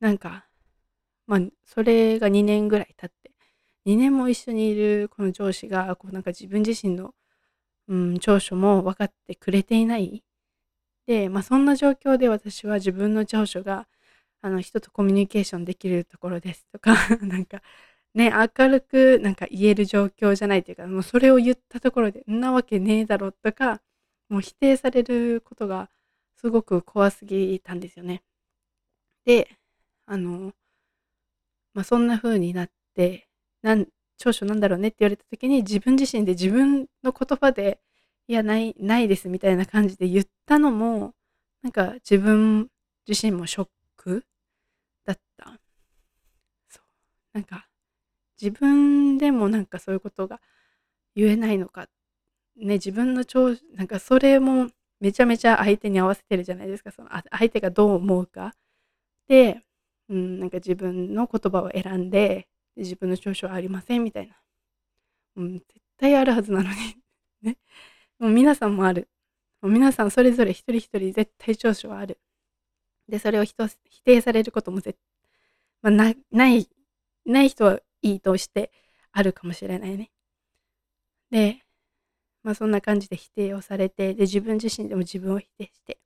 [0.00, 0.46] なんか
[1.26, 3.32] まあそれが2年ぐらい経って
[3.86, 7.14] 2年も一緒にいるこの上司がこうなんか自分自身の、
[7.88, 10.24] うん、長所も分かってくれていない。
[11.06, 13.86] で、まあ、そんな状況で私は自分の長所が
[14.40, 17.62] あの人とコミュニケーションできるところですとか なんか
[18.14, 23.80] ね、明るくなんか言える状況じゃないというか、もうそれを言ったところで、んなわけねえだろとか、
[24.28, 25.90] もう否定されることが
[26.36, 28.22] すごく怖すぎたんですよね。
[29.24, 29.48] で、
[30.06, 30.52] あの、
[31.74, 33.28] まあ、そんな風になって、
[33.62, 33.86] なん
[34.18, 37.80] 長所なんだろうねって言われた時に自分自身で自分の言葉で
[38.28, 41.12] いやないないですみたいな感じで言ったのも
[41.62, 42.68] なんか自分
[43.06, 44.24] 自身もショック
[45.04, 45.58] だった
[46.68, 46.84] そう
[47.34, 47.66] なんか
[48.40, 50.40] 自分でもなんかそういうことが
[51.14, 51.88] 言えないのか。
[52.56, 54.68] ね自分の長なんかそれも
[55.00, 56.90] めちゃめちゃ相手に合わせてるじゃないですか。
[56.90, 58.54] その相手がどう思うか。
[59.28, 59.62] で、
[60.08, 64.36] うん、なんか自分の言葉を選んで自分の長所はありませんみたいな、
[65.36, 65.64] うん、絶
[65.98, 66.76] 対あるはずなのに。
[67.42, 67.58] ね。
[68.18, 69.08] もう皆さんもある。
[69.60, 72.18] もう皆さんそれぞれ一人一人絶対長所はある。
[73.08, 73.56] でそれを否
[74.04, 74.98] 定されることも絶、
[75.82, 76.68] まあ、なない
[77.26, 78.70] ない人はいいとして
[79.12, 80.10] あるかもしれないね。
[81.30, 81.62] で
[82.42, 85.98] まあそんな感じで否定をされてで自分自身でも自分を否定して。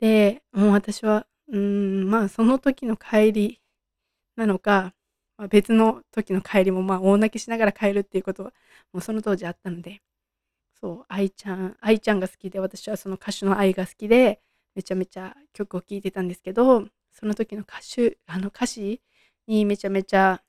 [0.00, 3.60] でもう私はうんまあその時の帰り
[4.36, 4.94] なのか
[5.38, 8.52] まあ、別の時の帰りもまあ大泣きしながら帰るっていうことは
[8.92, 10.02] もうその当時あったので。
[10.80, 14.40] そう愛ちゃん愛ちゃんが好きで私はその歌手の愛が好きで
[14.74, 19.00] めちゃめちゃ曲を聴いてたんですけどその時の歌手あの歌詞
[19.46, 20.40] にめちゃめちゃ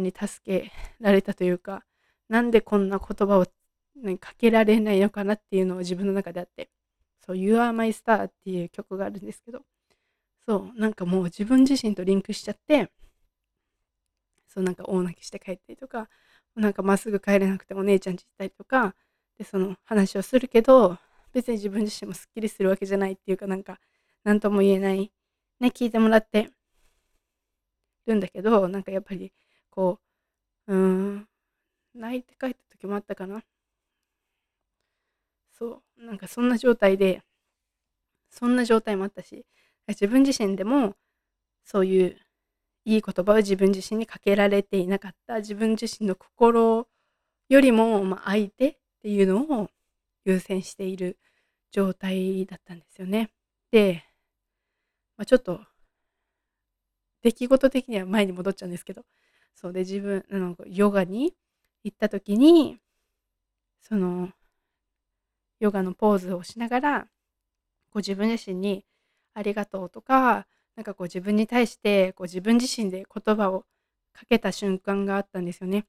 [0.00, 1.84] 何助けられたというか
[2.28, 3.46] なんでこんな言葉を
[4.18, 6.68] かけられないのかなっていうのを自分の中であって
[7.24, 9.62] そう「You are my star」っていう曲があるんですけど
[10.46, 12.90] そうなんかもう自分自身とリンクしちゃって
[14.48, 16.08] そうなんか大泣きして帰ったりとか
[16.54, 18.94] なんかまっすぐ帰れなくてお姉ちゃんち行ったりとか
[19.36, 20.98] でその話をするけど
[21.32, 23.78] 別に自分自身もすっきりするわけじゃないっていうかなんか
[24.24, 25.12] 何とも言えない
[25.60, 26.50] ね聞いてもらって
[28.06, 29.32] るんだけどなんかやっぱり
[29.70, 30.00] こ
[30.68, 30.78] ううー
[31.16, 31.28] ん
[31.94, 33.42] 泣いて帰った時もあったかな
[35.52, 37.22] そうなんかそんな状態で
[38.30, 39.44] そんな状態もあったし
[39.88, 40.94] 自分自身でも
[41.64, 42.16] そういう
[42.84, 46.88] いい言葉を自分自身にかけられていなかった自分自身の心
[47.48, 49.70] よりも、まあ、相手っていうのを
[50.24, 51.18] 優先している
[51.72, 53.30] 状態だったんですよね。
[53.70, 54.04] で、
[55.16, 55.60] まあ、ちょっと
[57.22, 59.04] 出来事的には前に戻っちゃうんですけど
[59.60, 61.34] そうで自分あのヨガに
[61.82, 62.78] 行った時に
[63.80, 64.30] その
[65.58, 67.00] ヨガのポーズをしながら
[67.90, 68.84] こ自分自身に
[69.34, 73.66] 「ありがとう」とかなんかこう自分に対してこう自分自身で言葉を
[74.12, 75.86] かけた瞬間があったんですよね。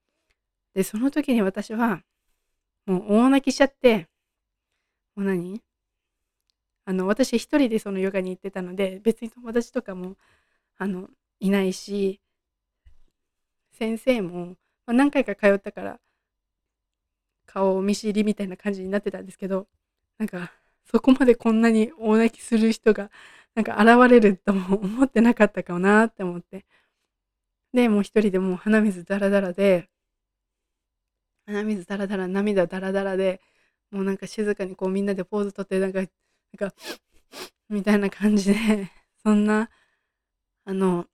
[0.74, 2.04] で、その時に私は
[2.88, 4.10] もう大泣きしちゃって、
[5.16, 5.62] もう何？
[6.86, 10.18] あの、私一人でそのヨガに行ってたので、別に友達とかも、
[10.78, 12.22] あの、いないし、
[13.80, 14.56] 先生も、ま
[14.88, 16.00] あ、何回か通ったから、
[17.46, 19.68] 顔見知りみたいな感じになってたんですけど、
[20.18, 20.52] なんか、
[20.86, 23.12] そこまでこんなに大泣きする人が
[23.56, 26.66] なんか現れるとも思ってなかったかなって思って。
[27.74, 29.90] で、もう一人でもう鼻水ダラダラで、
[31.46, 33.42] 鼻水ダラダラ、涙ダラダラで、
[33.92, 36.10] もうなんか静かにこうみんなでポーズとって、なんか、なん
[36.70, 36.76] か、
[37.70, 38.92] みたいな感じで、
[39.24, 39.70] そんな、
[40.66, 41.08] あの、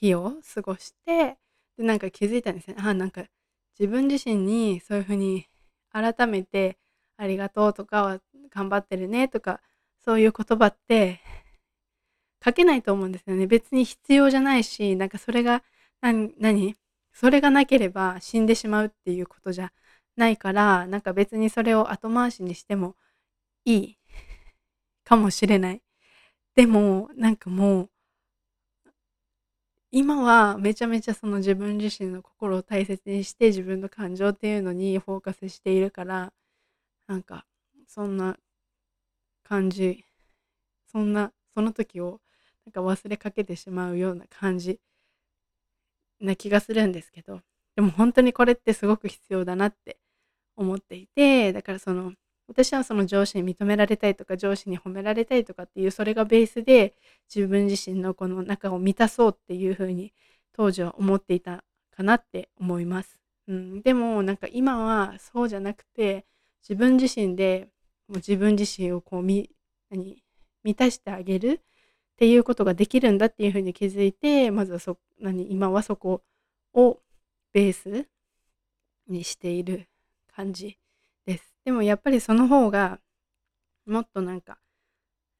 [0.00, 1.36] 日を過ごして、
[1.76, 2.76] で、なんか気づいたんですね。
[2.78, 3.24] あ、なんか
[3.78, 5.46] 自分自身にそういうふうに
[5.92, 6.78] 改めて
[7.16, 9.60] ありがとうとか、頑張ってるねとか
[10.04, 11.20] そういう言葉って
[12.44, 13.46] 書けないと思うんですよね。
[13.46, 15.62] 別に必要じゃないし、なんかそれが、
[16.00, 16.76] 何、何？
[17.12, 19.72] それがなければ死んでしまうっていうことじゃ
[20.16, 22.94] ないから、なんか別にそれを後回しにしても
[23.64, 23.98] いい
[25.04, 25.82] かもしれない。
[26.54, 27.90] でも、なんかもう、
[29.90, 36.32] 今はめちゃめちゃその自分自身の心を大切にして自分の感情っていうのにフォーカスしているから、
[37.06, 37.46] なんか
[37.86, 38.36] そんな
[39.44, 40.04] 感じ
[40.86, 42.20] そんなその時を
[42.66, 44.78] なんか忘れかけてしまうような感じ
[46.20, 47.40] な気がするんですけど
[47.76, 49.98] でも本当にこれってすごく必要だなって
[50.56, 52.12] 思っていてだからその
[52.48, 56.94] 私はその上司に認められたいとか上司に褒められたいとかっていうそれがベースで
[57.32, 60.12] 自分自身のこの中を満たそうっていうふうに
[60.54, 61.62] 当時は思っていた
[61.94, 63.20] かなって思います。
[63.48, 66.26] うん、でもなんか今はそうじゃなくて
[66.62, 67.68] 自分自身で
[68.08, 69.50] もう自分自身をこうみ
[69.90, 70.22] 何
[70.64, 76.22] 満たしてあげるっていうことができるんだっていうふうに気づいてまずはそ何今はそこ
[76.74, 76.98] を
[77.52, 78.06] ベース
[79.06, 79.88] にしている
[80.34, 80.78] 感じ
[81.68, 81.72] で。
[81.72, 82.98] もやっぱりその方が
[83.86, 84.58] もっとなんか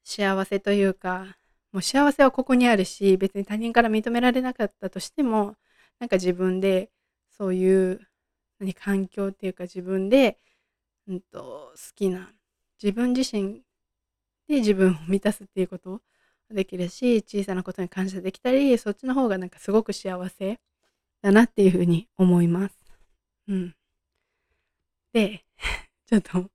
[0.05, 1.37] 幸せというか
[1.73, 5.57] もう幸せはここにあるし別に他人から認められなかったとしても
[5.99, 6.91] なんか自分で
[7.37, 8.01] そういう
[8.59, 10.39] 何環境っていうか自分で
[11.09, 12.33] うんと、好きな
[12.83, 13.63] 自分自身
[14.47, 16.03] で自分を満たすっていうこと
[16.51, 20.61] できるし小さなことに感謝できたりそっちの方がなんかすごく幸せ
[21.23, 22.79] だなっていうふうに思います。
[23.49, 23.75] うん、
[25.13, 25.45] で
[26.09, 26.51] ちょっと,、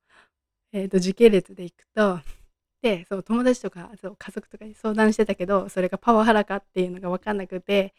[0.73, 2.19] えーと、時系列でいくと
[2.81, 7.93] でそう友達とかそう家族とかに相談してたけどそれがパワハラかっていうのが分かんなくて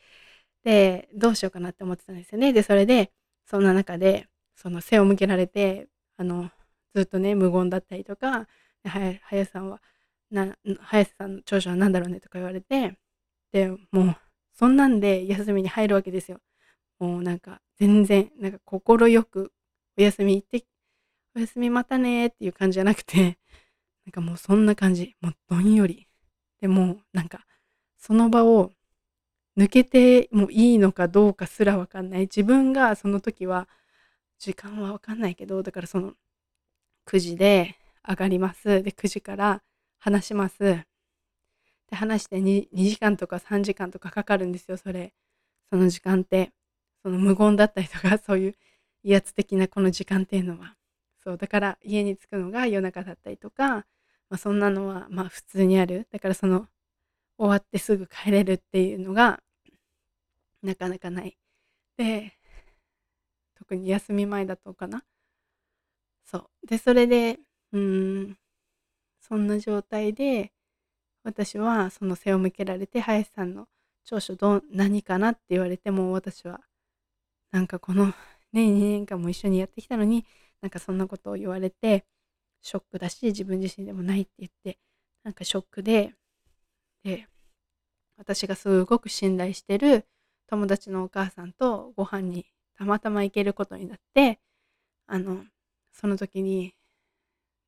[0.65, 2.53] でどうしようかなって思ってたんですよね。
[2.53, 3.13] でそれで
[3.47, 6.51] そんな中でその背を向けられてあの
[6.95, 8.49] ずっとね無言だったりとか
[8.85, 9.81] 林さんは
[10.31, 12.97] な林さんの長所は何だろうねとか言われて
[13.53, 14.17] でもう
[14.53, 16.41] そんなんで休みに入るわけですよ。
[16.99, 19.53] もうなんか全然なんか快く
[19.99, 20.65] お休み行って
[21.35, 23.39] お休みまたねっていう感じじゃなくて
[24.07, 26.07] なんかもうそんな感じもうどんより
[26.61, 27.47] でもなんか
[27.97, 28.73] その場を
[29.57, 33.69] 抜けてもいいのかどうかすらわかんない自分がその時は
[34.39, 36.15] 時間はわかんないけどだからその
[37.07, 38.83] 9時で上がります。
[38.83, 39.63] で、9時から
[39.99, 40.59] 話します。
[40.59, 40.85] で、
[41.93, 45.15] 話して 2, 2時間とか3時間とかかかるんですよ、それ。
[45.71, 46.53] その時間って。
[47.03, 48.55] その無言だったりとか、そういう
[49.03, 50.77] 威圧的なこの時間っていうのは。
[51.25, 53.87] そう、だから家に着くのが夜中だったりとか、
[54.31, 56.09] まあ、そんなのはまあ普通にある。
[56.13, 56.69] だからその
[57.39, 59.43] 終わってすぐ帰れるっていうのが
[60.63, 61.37] なかなかない。
[61.97, 62.33] で、
[63.55, 65.05] 特に休み前だとかな。
[66.25, 66.67] そう。
[66.67, 67.39] で、それで、
[67.73, 68.39] うん、
[69.21, 70.53] そんな状態で、
[71.25, 73.69] 私はその背を向けられて、林さんの
[74.05, 76.61] 長所ど何かなって言われても、私は、
[77.53, 78.07] なんかこの、
[78.53, 80.27] ね、2年間も一緒にやってきたのに、
[80.65, 82.07] なんかそんなことを言われて、
[82.63, 84.79] ショックだし、自分自身でもないって言って、
[85.23, 86.15] なんかショックで、
[87.03, 87.29] で、
[88.17, 90.07] 私がすごく信頼してる
[90.47, 92.47] 友達のお母さんとご飯に
[92.79, 94.41] たまたま行けることになって、
[95.07, 95.45] あの、
[95.93, 96.73] その時に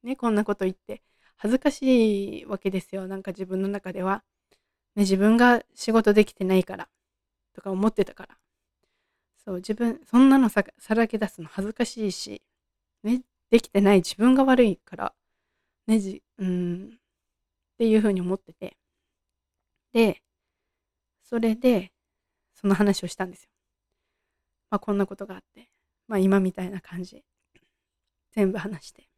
[0.03, 1.03] ね、こんなこと言って
[1.37, 3.07] 恥ずかしいわけですよ。
[3.07, 4.25] なんか自分の中では。
[4.95, 6.89] ね、自分が仕事できてないから
[7.53, 8.39] とか思ってたから。
[9.45, 12.41] そう、自分、そんなのさらけ出すの恥ずかしいし、
[13.07, 15.15] ね、できてない自分が悪いから、
[15.87, 18.77] ね、じ、うん、っていうふうに思ってて。
[19.93, 20.23] で、
[21.23, 21.93] それで、
[22.55, 23.51] その話をしたんですよ。
[24.71, 25.71] まあ、こんなことがあって、
[26.09, 27.25] まあ、今みたいな感じ。
[28.33, 29.09] 全部話して。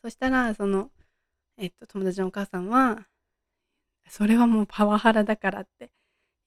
[0.00, 0.90] そしたら、その、
[1.58, 3.08] えっと、友達のお母さんは、
[4.08, 5.90] それはもうパワハラだからって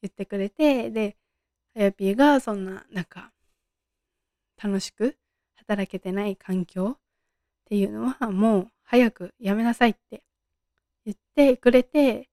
[0.02, 1.18] 言ってくれて、で、
[1.76, 3.34] あやぴーがそんな、なんか、
[4.62, 5.18] 楽しく
[5.68, 7.00] 働けてない環境っ
[7.66, 10.24] ていうのは、もう早くやめなさいって
[11.06, 12.30] 言ってくれて、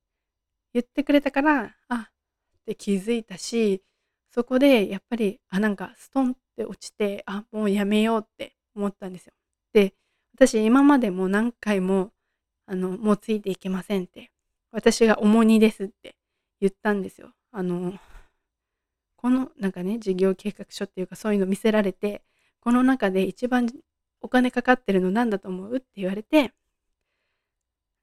[0.75, 3.83] 言ってくれたから、あって気づいたし、
[4.31, 9.33] そこでやっぱり、あ、なんかストンって落ちて、あ、もうやめようって思ったんですよ。
[9.73, 9.95] で、
[10.35, 12.13] 私今までも何回も、
[12.67, 14.31] あの、もうついていけませんって、
[14.71, 16.17] 私が重荷ですって
[16.61, 17.33] 言ったんですよ。
[17.51, 17.95] あの、
[19.17, 22.23] このなんかね、事業計画書っていうかそういうの見せられて、
[22.63, 23.69] この中で一番
[24.21, 25.77] お金かかってるの何だと思う？
[25.77, 26.53] って言われて、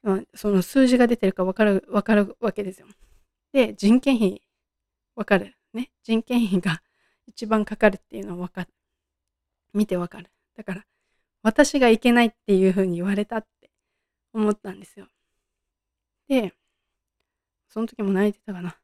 [0.03, 2.87] まあ、その数字が出てるか分かる、分かるわけですよ。
[3.53, 4.41] で、人件費、
[5.15, 5.55] 分かる。
[5.73, 5.91] ね。
[6.03, 6.81] 人件費が
[7.25, 8.69] 一番かかるっていうのは分かる。
[9.73, 10.29] 見て分かる。
[10.57, 10.85] だから、
[11.41, 13.71] 私がいけないっていうふうに言われたって
[14.33, 15.07] 思ったんですよ。
[16.27, 16.53] で、
[17.69, 18.77] その時も泣いてたかな。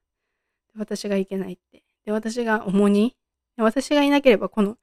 [0.75, 1.83] 私がいけないって。
[2.05, 3.15] で、私が重荷。
[3.57, 4.77] 私がいなければこの、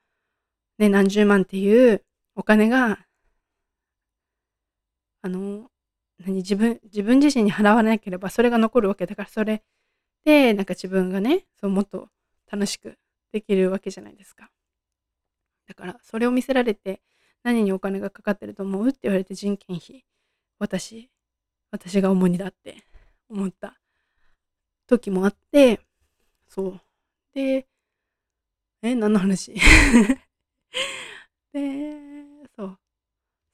[0.82, 2.02] ね、何十万っていう
[2.34, 3.06] お金が、
[5.22, 5.70] あの、
[6.18, 9.62] 何、自分、自分自身に払わなければそれが残るわけだから、それ
[10.24, 12.08] で、なんか自分がね、そうもっと
[12.50, 12.98] 楽しく
[13.32, 14.50] できるわけじゃないですか。
[15.68, 17.00] だから、それを見せられて、
[17.44, 20.04] 何にお金がかかってると思うって言われて人件費
[20.58, 21.10] 私
[21.72, 22.84] 私が主にだって
[23.28, 23.80] 思った
[24.86, 25.80] 時もあって
[26.48, 26.80] そう
[27.34, 27.66] で
[28.82, 29.54] え何の話？
[31.52, 31.92] で
[32.56, 32.78] そう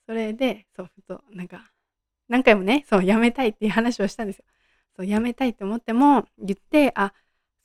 [0.06, 1.70] それでそうふとなんか
[2.28, 4.44] 何回もねそう辞めたいっていう話をしたんですよ
[4.96, 7.12] そう辞めたいって思っても言ってあ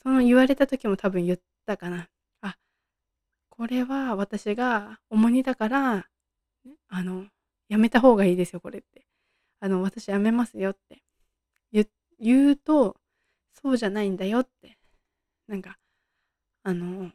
[0.02, 2.08] その言われた時も多分言ったかな
[2.42, 2.58] あ
[3.50, 6.08] これは私が重荷だから
[6.90, 7.28] あの、
[7.70, 9.06] やめた方がいいですよ、これって。
[9.60, 11.04] あの、私やめますよって
[12.20, 12.98] 言うと、
[13.54, 14.78] そうじゃないんだよって。
[15.48, 15.78] なんか、
[16.64, 17.12] あの、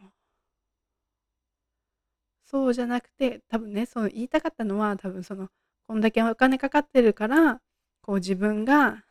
[2.51, 5.49] そうじゃなくて、多分ね、そう言いたかったのは、多分その、
[5.87, 7.61] こんだけお金かかってるから、
[8.03, 9.05] こう自分が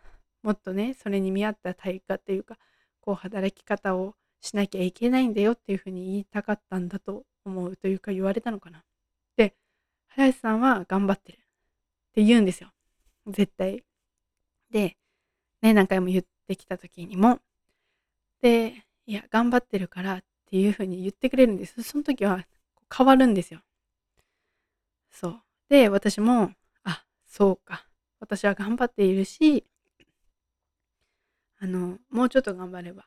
[0.43, 2.57] もっとね、それに見合った対価っていうか、
[3.01, 8.83] こう働き方をしなきゃいけないんだよっていうふうに言いたかったんだと思うというか言われたのかな。
[9.35, 9.55] で
[10.07, 11.39] 林さんは頑張ってるっ
[12.13, 12.71] て言うんですよ。
[13.27, 13.83] 絶対。
[14.71, 14.97] で、
[15.61, 17.39] ね、何回も言ってきた時にも、
[18.41, 21.83] で、いや、頑張ってるからっていうふうに言ってくれるんです。
[21.83, 22.45] その時は
[22.95, 23.61] 変わるんですよ。
[25.11, 25.41] そう。
[25.69, 26.51] で、私も、
[26.83, 27.85] あ、そうか。
[28.19, 29.65] 私は頑張っているし、
[31.59, 33.05] あの、もうちょっと頑張れば、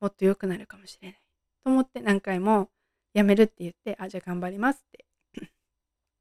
[0.00, 1.20] もっと良くなるかもしれない。
[1.64, 2.70] と思って何回も、
[3.14, 5.06] やめるって言って、あ、じゃあ頑張りますって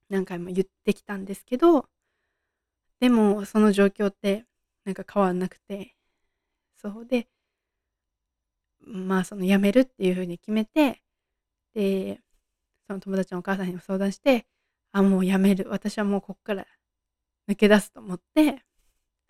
[0.09, 1.87] 何回も言ってきたんですけど、
[2.99, 4.45] でも、その状況って、
[4.85, 5.95] なんか変わんなくて、
[6.77, 7.27] そうで、
[8.81, 11.01] まあ、その辞めるっていう風に決めて、
[11.73, 12.21] で、
[12.91, 14.45] その友達のお母さんにも相談して、
[14.91, 15.69] あ、もう辞める。
[15.69, 16.67] 私はもうこっから
[17.47, 18.65] 抜け出すと思って、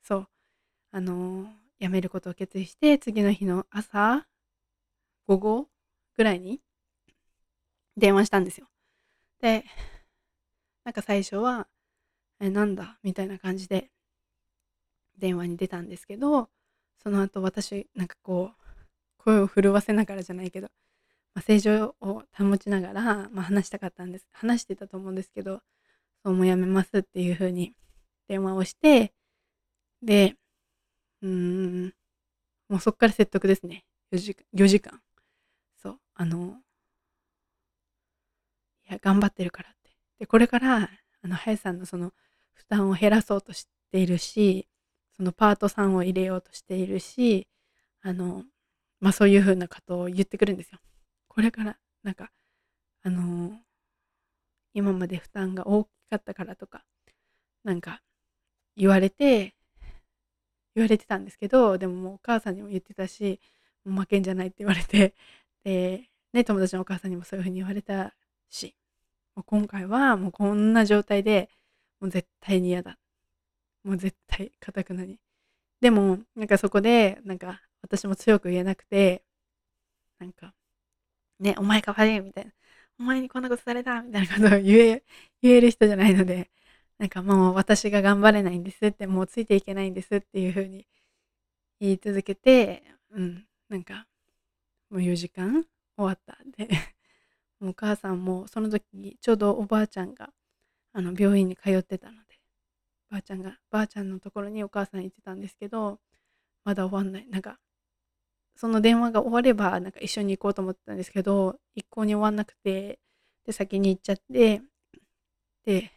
[0.02, 0.28] そう、
[0.92, 1.46] あの
[1.80, 4.26] 辞めることを決意して、次の日の朝、
[5.28, 5.68] 午後
[6.18, 6.60] ぐらいに
[7.96, 8.68] 電話したんですよ。
[9.40, 9.64] で、
[10.84, 11.68] なんか最初は、
[12.40, 12.98] え、なんだ？
[13.04, 13.92] みたいな感じで
[15.20, 16.50] 電話に出たんですけど、
[17.04, 18.64] その後私、なんかこう、
[19.18, 20.70] 声を震わせながらじゃないけど、
[21.34, 24.28] ま、正常を保ちながら、まあ、話したかったんです。
[24.32, 25.62] 話してたと思うんですけど、
[26.24, 27.74] そうもうやめますっていう風に
[28.28, 29.14] 電話をして、
[30.04, 30.36] で、
[31.22, 31.94] うん、
[32.70, 33.86] もうそっから説得ですね。
[34.12, 35.02] 4時間、4時間。
[35.82, 36.58] そう、あの、
[38.90, 39.92] いや、頑張ってるからって。
[40.20, 40.90] で、これから、
[41.24, 42.14] あの、林さんのその
[42.54, 44.68] 負担を減らそうとしているし、
[45.16, 47.48] そのパートさんを入れようとしているし、
[48.02, 48.44] あの、
[49.00, 50.80] まあそういう風なことを言ってくるんですよ。
[51.42, 52.30] これから、なんか、
[53.02, 53.58] あの
[54.76, 56.86] 今まで負担が大きかったからとか、
[57.64, 58.04] なんか
[58.78, 59.56] 言われて、
[60.76, 63.40] 言われてたんですけど、でももうお母さんにも言ってたし、
[63.84, 65.16] もう負けんじゃないって言われて、
[65.64, 68.14] で、ね、友達のお母さんにもそういう風に言われた
[68.52, 68.76] し、
[69.36, 71.50] もう今回はもうこんな状態で
[72.00, 73.00] もう絶対に嫌だ。
[73.84, 75.18] もう絶対、かたくなに。
[75.82, 79.24] でも、なんかそこで、なんか私も強く言えなくて、
[80.20, 80.54] なんか、
[81.42, 82.52] ね、お前が悪いみたいな。
[83.00, 85.04] お前にこんなことされたみたいなことを言え、
[85.42, 86.52] 言える人じゃないので、
[87.00, 90.88] なんかもう私が頑張れないんですって、もうついていけないんですっていう風に
[91.80, 94.06] 言い続けて、うん、なんか、
[94.92, 95.66] もう4時間
[95.98, 96.38] 終わった。
[96.58, 96.68] で、
[97.60, 100.32] もうお母さんもその時、ちょうどおばあちゃんが、
[100.94, 102.40] あの、病院に通ってたので、
[103.10, 106.00] ばあちゃんが、ばあちゃんのところにお母さん行ってたんですけど、
[106.64, 107.28] まだ終わんない。
[107.28, 107.60] なんか、
[108.56, 113.00] その電話が終われば、なんか一緒に行こうと思ってたんですけど、一向に終わんなくて、
[113.46, 114.62] で、先に行っちゃって、
[115.66, 115.92] で、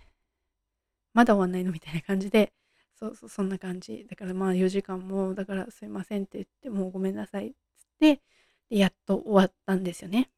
[1.15, 2.53] まだ終わんないのみたいな感じで、
[2.97, 4.07] そうそう、そんな感じ。
[4.09, 7.57] だからまあ4時間も、だからすいませんって言って、もうごめんなさいっつっ
[8.01, 8.21] て、
[8.71, 10.31] で、やっと終わったんですよね。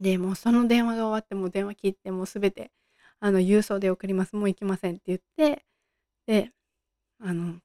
[0.00, 2.70] で、もうその電話が終わって、もう電話切って、もうすべて、
[3.20, 5.64] あの、郵送で送ります、もう行きませんって言って、
[6.26, 6.52] で、
[7.20, 7.60] あの、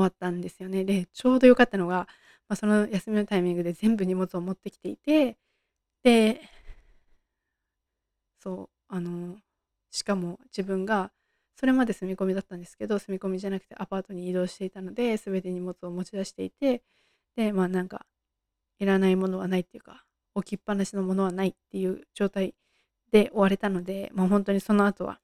[0.00, 0.84] 終わったんですよね。
[0.84, 2.08] で、ちょうど良かったのが、
[2.48, 5.38] まあ、その休みのタイミングで全部荷物を持ってきていて、
[6.02, 6.42] で、
[8.42, 9.36] そう、あの、
[9.90, 11.12] しかも自分が、
[11.56, 16.82] それまで住み込みだったんですけど、住み込みじゃなくてアパートに移動していたので、全て荷物を持ち出していて、
[17.36, 18.06] で、まあなんか、
[18.78, 22.54] いらないものはないっていうか、置きっぱなしのものはないっていう状態
[23.12, 25.20] で終われたので、もう本当にその後は、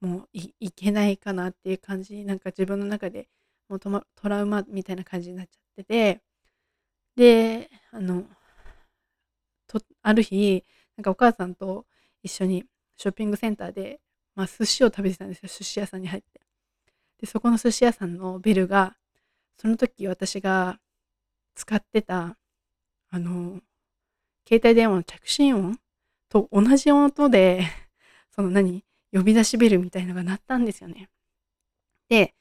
[0.00, 3.28] もういいけないかなっていう感じ、なんか自分の中で
[3.68, 6.20] もうトトラウマみたいな感じになっちゃってて、
[7.16, 8.24] で、あの、
[9.66, 10.64] とある日、
[10.96, 11.86] なんかお母さんと
[12.22, 12.64] 一緒に
[12.96, 14.00] ショッピングセンターで、
[14.34, 16.40] まあ、寿司を食べてたんですよ、寿司屋さんに入って。
[17.20, 18.96] で、そこの寿司屋さんのベルが、
[19.58, 20.80] その時私が
[21.54, 22.36] 使ってた、
[23.10, 23.60] あの、
[24.46, 25.78] 携帯電話の着信音
[26.28, 27.62] と同じ音で、
[28.34, 31.08] その何呼び出しベルみたいのが鳴ったんですよね。
[32.08, 32.34] で、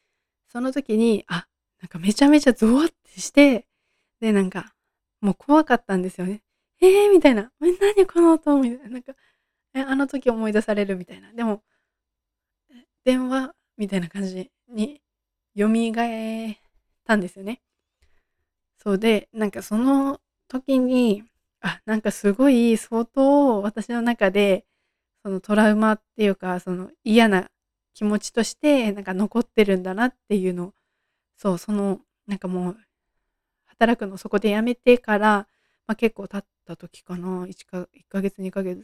[0.53, 1.47] その時に、あ、
[1.81, 3.67] なんかめちゃめちゃゾワってして、
[4.21, 4.73] で、なんか、
[5.21, 6.43] もう怖かったんですよね。
[6.81, 7.51] えーみたいな。
[7.61, 8.89] え、何この音みたいな。
[8.89, 9.13] なんか、
[9.73, 11.33] え、あの時思い出されるみたいな。
[11.33, 11.63] でも、
[13.03, 15.01] 電話みたいな感じに
[15.57, 16.55] 蘇っ
[17.05, 17.61] たんですよね。
[18.77, 21.23] そうで、なんかその時に、
[21.61, 24.65] あ、なんかすごい相当私の中で、
[25.23, 27.49] そのトラウマっていうか、その嫌な
[27.93, 30.73] 気持ちとしてなんか残ってるんだなっていうの
[31.37, 32.77] そうそのなんかもう
[33.65, 35.47] 働くのそこで辞めてから、
[35.87, 37.45] まあ、結構経った時かな。
[37.45, 38.83] 1, か1ヶ月2ヶ月い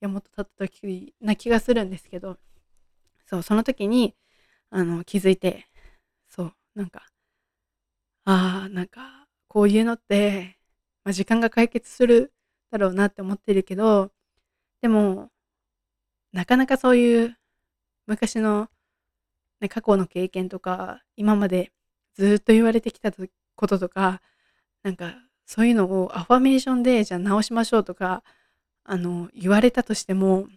[0.00, 2.38] やもっと経った時な気がするんですけど
[3.26, 4.14] そうその時に
[4.70, 5.66] あの気づいて
[6.28, 7.06] そうなんか
[8.24, 10.58] ああなんかこういうのって、
[11.04, 12.32] まあ、時間が解決する
[12.70, 14.12] だろうなって思ってるけど
[14.82, 15.30] でも
[16.32, 17.36] なかなかそういう
[18.08, 18.68] 昔の、
[19.60, 21.70] ね、過去の経験とか今まで
[22.16, 23.12] ずっと言われてきた
[23.54, 24.20] こととか
[24.82, 25.14] なんか
[25.46, 28.24] そういうのをアファメーションでじゃあ直しましょうとか
[28.82, 30.48] あの言われたとしても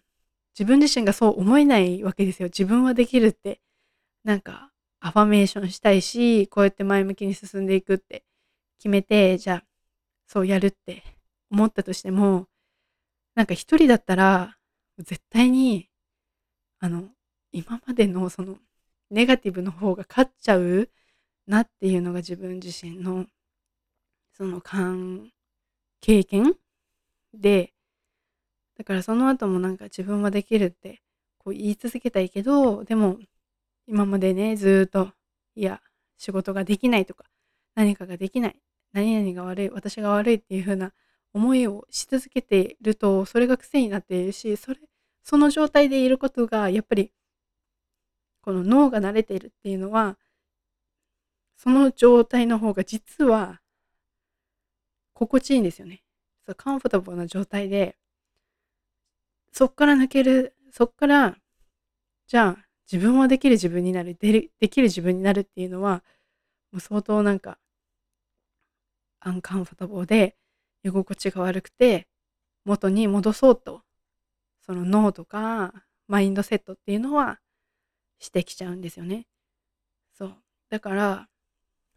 [0.57, 2.47] 自分自身がそう思えないわけですよ。
[2.47, 3.61] 自分はできるって。
[4.23, 8.23] なんかアファメーションしたいしこうやって前向きに進んでいくって
[8.77, 9.63] 決めてじゃあ
[10.27, 11.03] そうやるって
[11.49, 12.47] 思ったとしても
[13.35, 14.57] なんか一人だったら
[14.99, 15.89] 絶対に
[16.79, 17.09] あの
[17.51, 18.57] 今までのその
[19.09, 20.89] ネガティブの方が勝っちゃう
[21.47, 23.25] なっていうのが自分自身の
[24.33, 25.29] その感
[25.99, 26.55] 経験
[27.33, 27.73] で
[28.77, 31.01] だからその後もなんか自分はできるって
[31.37, 33.17] こう言い続けたいけどでも
[33.87, 35.11] 今までねずっと
[35.55, 35.81] いや
[36.17, 37.25] 仕事ができないとか
[37.75, 38.55] 何かができない
[38.93, 40.93] 何々が悪い私が悪いっていう風な
[41.33, 44.79] 思いをし続けているとそれが癖になっているしそれ
[45.23, 47.11] その状態でいることがやっぱり
[48.41, 50.17] この脳が慣れているっていうのは
[51.57, 53.61] その状態の方が実は
[55.13, 56.01] 心地いいんですよね。
[56.45, 57.95] そうカンフォタブルな状態で
[59.51, 61.37] そっから抜けるそっから
[62.27, 66.03] じゃあ自分はできる自分になるでできる自分になるっていうのは
[66.71, 67.59] もう相当なんか
[69.19, 70.35] アンカンフォタブルで
[70.83, 72.07] 居心地が悪くて
[72.65, 73.81] 元に戻そうと
[74.65, 75.73] その脳とか
[76.07, 77.39] マインドセットっていうのは
[78.21, 79.25] してきちゃうんですよね。
[80.13, 80.35] そう
[80.69, 81.27] だから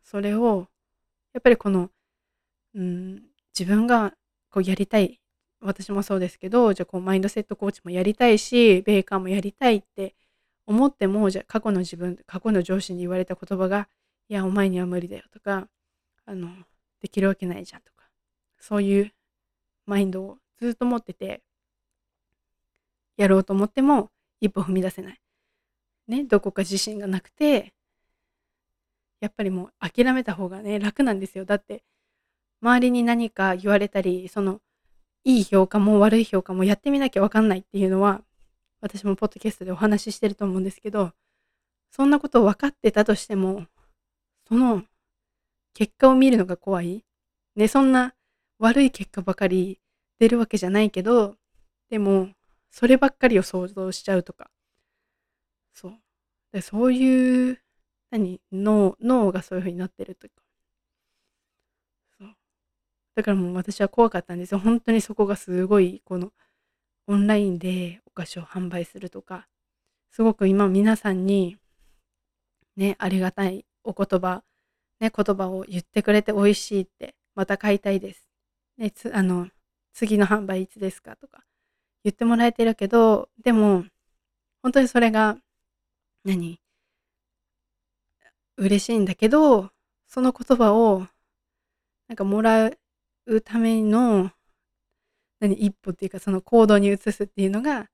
[0.03, 0.66] それを
[1.33, 1.91] やっぱりこの、
[2.75, 3.22] うん、
[3.59, 4.14] 自分が
[4.51, 5.20] こうやりたい
[5.61, 10.14] 私もそうですけどじゃあこうマインドセットコーチもやりたいしベーカーもやりたいって
[10.66, 13.89] 思ってもじゃあ過去の自分過去の上司に言われた言葉が
[14.29, 15.68] 「いやお前には無理だよ」とか
[16.25, 16.49] あの
[17.01, 18.09] 「できるわけないじゃん」とか
[18.59, 19.12] そういう
[19.87, 21.43] マインドをずっと持ってて
[23.16, 24.11] やろうと思っても
[24.41, 25.20] 一歩踏み出せない。
[26.09, 27.73] ね、どこか自信がなくて
[29.21, 31.45] やっぱりもう諦めた方がね楽なんですよ。
[31.47, 31.83] だって
[32.61, 34.61] 周りに何か言われたりその
[35.25, 38.23] いい評価も悪い評価もやってみなきゃ分かんないっていうのは
[38.83, 41.13] 私もポッドキャストでお話ししてると思うんですけど
[41.91, 43.65] そんなことを分かってたとしても
[44.47, 44.83] その
[45.73, 47.03] 結果を見るのが怖い。
[47.57, 48.15] ね、そんな
[48.59, 49.79] 悪い結果ばかり
[50.19, 51.37] 出るわけじゃないけど
[51.89, 52.29] でも
[52.71, 54.51] そればっかりを想像しちゃうとか
[55.75, 55.93] そう。
[56.53, 57.61] でそういう
[58.11, 58.41] 何？
[58.53, 60.43] 脳脳がそういう風になってるというか。
[62.18, 62.29] そう。
[63.16, 64.61] だからもう私は怖かったんですよ。
[64.61, 66.33] 本当にそこがすごいこの
[67.07, 69.49] オンラインでお菓子を販売するとか。
[70.11, 71.57] すごく今皆さんに
[72.77, 74.45] ねありがたいお言葉
[75.01, 78.29] ね言葉を言ってくれて美味しいってまた買いたいです。
[78.79, 79.49] ねつあの
[79.93, 81.43] 次の販売いつですかとか
[82.05, 83.85] 言ってもらえてるけどでも
[84.62, 85.37] 本当にそれが
[86.25, 86.59] 何？
[88.57, 89.70] 嬉しいんだけど、
[90.07, 91.07] その言葉を、
[92.09, 92.70] なんかもら
[93.27, 94.31] うための、
[95.41, 97.89] 何、一歩っていうか、その行動に移すっていうのが、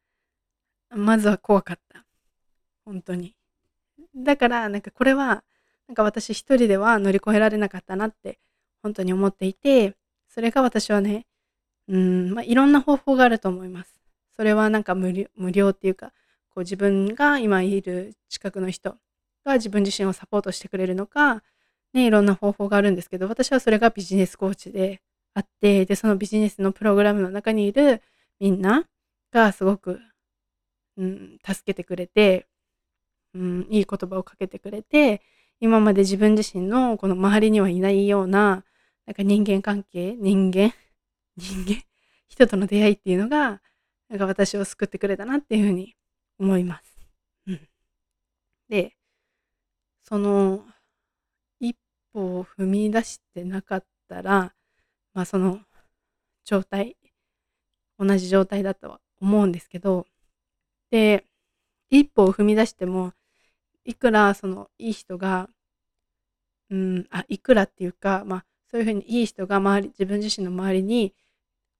[0.91, 2.05] まずは怖かった。
[2.85, 3.35] 本当に。
[4.15, 5.45] だから、なんかこれは、
[5.89, 8.39] なんか私一人では乗り越えられなかったなって、
[8.83, 9.97] 本当に思っていて、
[10.29, 11.27] それが私はね、
[11.89, 14.01] うん、まあ、いろんな方法があると思います。
[14.37, 16.13] それはなんか無料無料っていうか、
[16.55, 18.97] こう自分が今いる近くの人
[19.45, 21.43] が自分自身をサポートしてくれるのか、
[21.93, 25.01] ね、いろんな方法があるんですけど、私はそれがビジネスコーチで
[25.35, 28.03] あって、で、そのビジネスのプログラムの中にいる
[28.39, 28.85] みんな
[29.33, 30.01] がすごく、
[30.97, 32.47] うん、助けてくれて、
[33.35, 35.23] うん、いい言葉をかけてくれて、
[35.61, 38.65] 今まで自分自身のこの周りにはいないような、
[39.07, 40.73] なんか人間関係、人間、
[41.37, 41.83] 人間、
[42.29, 43.61] 人との出会いっていうのが、
[44.09, 45.95] なんか私を救ってくれたなっていうふうに
[46.41, 46.99] 思います。
[47.47, 47.69] うん。
[48.69, 48.97] で、
[50.03, 50.65] その
[51.61, 51.77] 一
[52.13, 54.55] 歩を踏み出してなかったら、
[55.15, 55.61] まあ、その
[56.45, 56.97] 状態
[57.99, 60.07] 同じ状態だとは思うんですけど
[60.91, 61.27] で
[61.91, 63.13] 一歩を踏み出しても
[63.85, 65.51] いくらそのいい人が
[66.71, 71.15] うんあいくらっていうかまあそういうふうにいい人が周り自分自身の周りに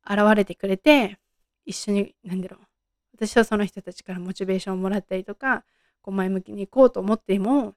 [0.09, 1.19] 現れてくれて
[1.65, 2.70] 一緒に何だろう
[3.21, 5.65] 私はその人たちからモチベーションをもらったりとか
[6.01, 7.75] こう前向きに行こうと思っても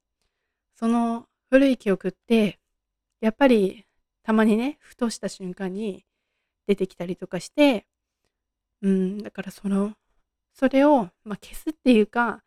[0.74, 2.60] その古い記憶って
[3.20, 3.86] やっぱり
[4.24, 6.06] たまにねふとした瞬間に
[6.66, 7.86] 出てきたりとかして
[8.82, 9.94] うんだからその
[10.54, 12.42] それを、まあ、消すっていうか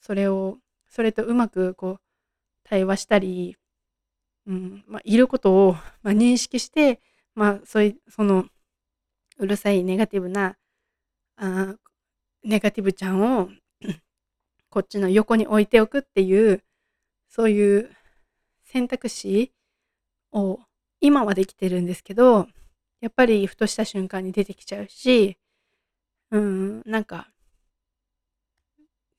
[0.00, 2.00] それをそれとうまくこう
[2.62, 3.56] 対話したり、
[4.46, 5.72] うんまあ、いることを、
[6.02, 7.00] まあ、認識して、
[7.34, 8.46] まあ、そういうその
[9.38, 10.56] うるさいネガティブな
[11.36, 11.74] あ
[12.46, 13.48] ネガティブちゃんを
[14.70, 16.62] こっちの横に置いておくっていう
[17.28, 17.90] そういう
[18.62, 19.52] 選択肢
[20.32, 20.60] を
[21.00, 22.46] 今はできてるんですけど
[23.00, 25.36] やっぱりふとした瞬間に出てきちゃうし
[26.30, 27.28] うんなんか、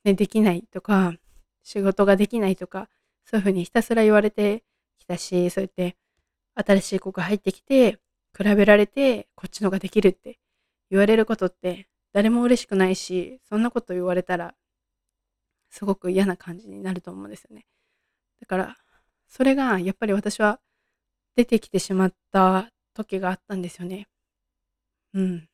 [0.05, 1.13] ね、できないとか
[1.63, 2.87] 仕事ができないとか
[3.25, 4.63] そういうふうにひたすら言われて
[4.99, 5.97] きたしそうやって
[6.55, 7.99] 新しい子が入ってきて
[8.37, 10.39] 比べられてこっちのができるって
[10.89, 14.55] 言われることって誰も嬉しくないしそんなこと言われたら
[15.69, 17.65] すごく嫌な感じになると思うんですよね。
[18.39, 18.77] だから
[19.27, 20.59] それがやっぱり私は
[21.35, 24.07] 出てきてしまった時があったんですよね。
[25.13, 25.49] うん。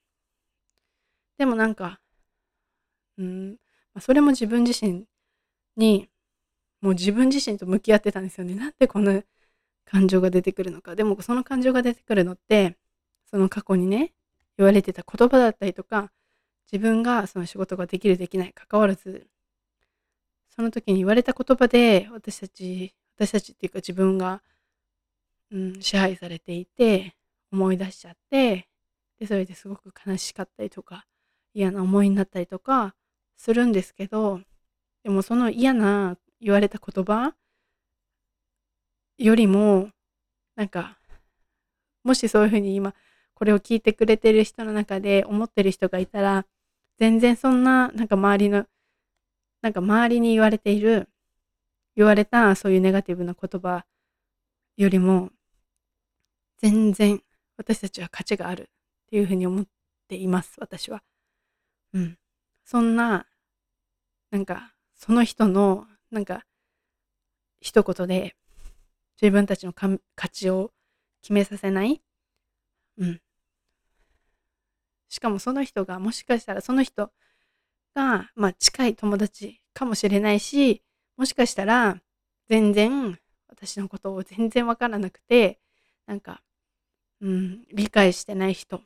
[1.38, 2.00] でもなんか
[3.18, 3.58] うん。
[4.00, 5.06] それも自分自身
[5.78, 6.10] に
[6.82, 8.56] もう自分自身と向き合ってたんですよね。
[8.56, 9.22] なんでこんな
[9.86, 10.96] 感情が出てくるのか。
[10.96, 12.78] でもその感情が出てくるのって
[13.30, 14.14] その過去にね
[14.58, 16.12] 言われてた言葉だったりとか
[16.72, 19.28] 自分がその仕事ができるできない関わらず
[20.56, 24.42] その時に言われた言葉で私たち私たちっていうか自分が、
[25.52, 27.16] うん、支配されていて
[27.52, 28.68] 思い出しちゃって
[29.20, 31.06] でそれですごく悲しかったりとか
[31.54, 32.96] 嫌な思いになったりとか
[33.38, 34.42] するんですけど
[35.04, 37.34] でもその嫌な言われた言葉
[39.18, 39.90] よりも
[40.56, 40.98] なんか
[42.04, 42.94] もしそういうふうに今
[43.34, 46.46] これを聞いてくれてる人の中で思ってる人がいたら
[47.04, 48.66] 全然そんななんか周りの
[49.62, 51.10] なんか周りに言われている
[51.98, 53.86] 言われたそういうネガティブな言葉
[54.78, 55.30] よりも
[56.60, 57.22] 全然
[57.58, 58.66] 私たちは価値があるっ
[59.10, 59.66] ていうふうに思っ
[60.08, 61.04] ています私は。
[61.92, 62.18] うん。
[62.64, 63.26] そんな
[64.32, 66.46] なんかその人のなんか
[67.60, 68.38] 一言で
[69.22, 70.72] 自分たちの価値を
[71.22, 72.02] 決めさせない。
[72.98, 73.22] うん。
[75.14, 77.12] しかもその人がもしかしたらその人
[77.94, 80.82] が、まあ、近い友達かもしれないし
[81.18, 82.00] もしかしたら
[82.50, 85.60] 全然私のことを全然わからなくて
[86.08, 86.42] なんか、
[87.22, 88.78] うん、理解してない人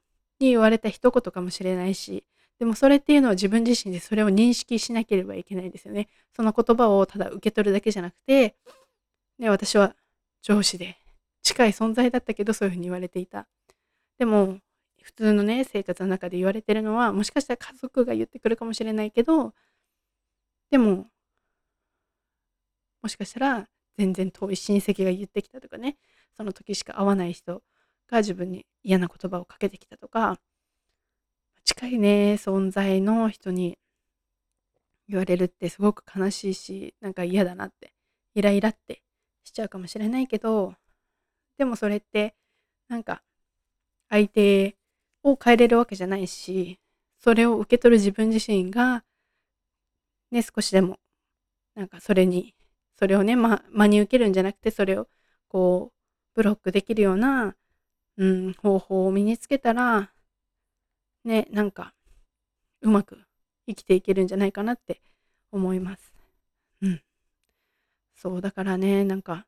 [0.42, 2.26] に言われた一言かもしれないし
[2.60, 6.10] でもそれっていうのは自分自身でそれを認識しなければいけないんですよね。
[6.36, 8.58] その言葉をただ受け取るだけじゃなくて、
[9.40, 9.96] ね、私は
[10.42, 10.98] 上司で
[11.42, 13.48] 近い存在だったけどそういうふうに言われていた。
[14.18, 14.58] でも
[15.02, 19.54] 普通のね生活の中で言われてるのはもしかしたら家族が言ってくるかもしれないけど
[20.70, 21.08] でも
[23.02, 23.68] もしかしたら
[23.98, 25.98] 全然遠い親戚が言ってきたとかね
[26.36, 27.64] その時しか会わない人
[28.10, 30.40] が自分に嫌な言葉をかけてきたとか
[31.64, 33.78] 近いね存在の人に
[35.10, 37.94] 言われるってすごく悲しいしなんか嫌だなって
[38.36, 39.02] イライラって
[39.44, 40.74] しちゃうかもしれないけど
[41.58, 42.36] でもそれって
[42.88, 43.22] なんか
[44.10, 44.77] 相手
[45.32, 46.80] を変えれるわけじゃないし
[47.20, 49.04] それを受け取る自分自身が
[50.32, 51.00] ね少しでも
[51.76, 52.54] なんかそれに
[52.98, 55.08] それをね、ま、真に受けるんじゃなくてそれを
[55.48, 55.96] こう
[56.36, 57.56] ブロックできるような、
[58.18, 60.12] うん、方法を身につけたら
[61.24, 61.94] ねなんか
[62.82, 63.20] うまく
[63.68, 65.02] 生きていけるんじゃないかなって
[65.52, 66.14] 思います。
[66.82, 67.02] うん。
[68.16, 69.46] そうだからねなんか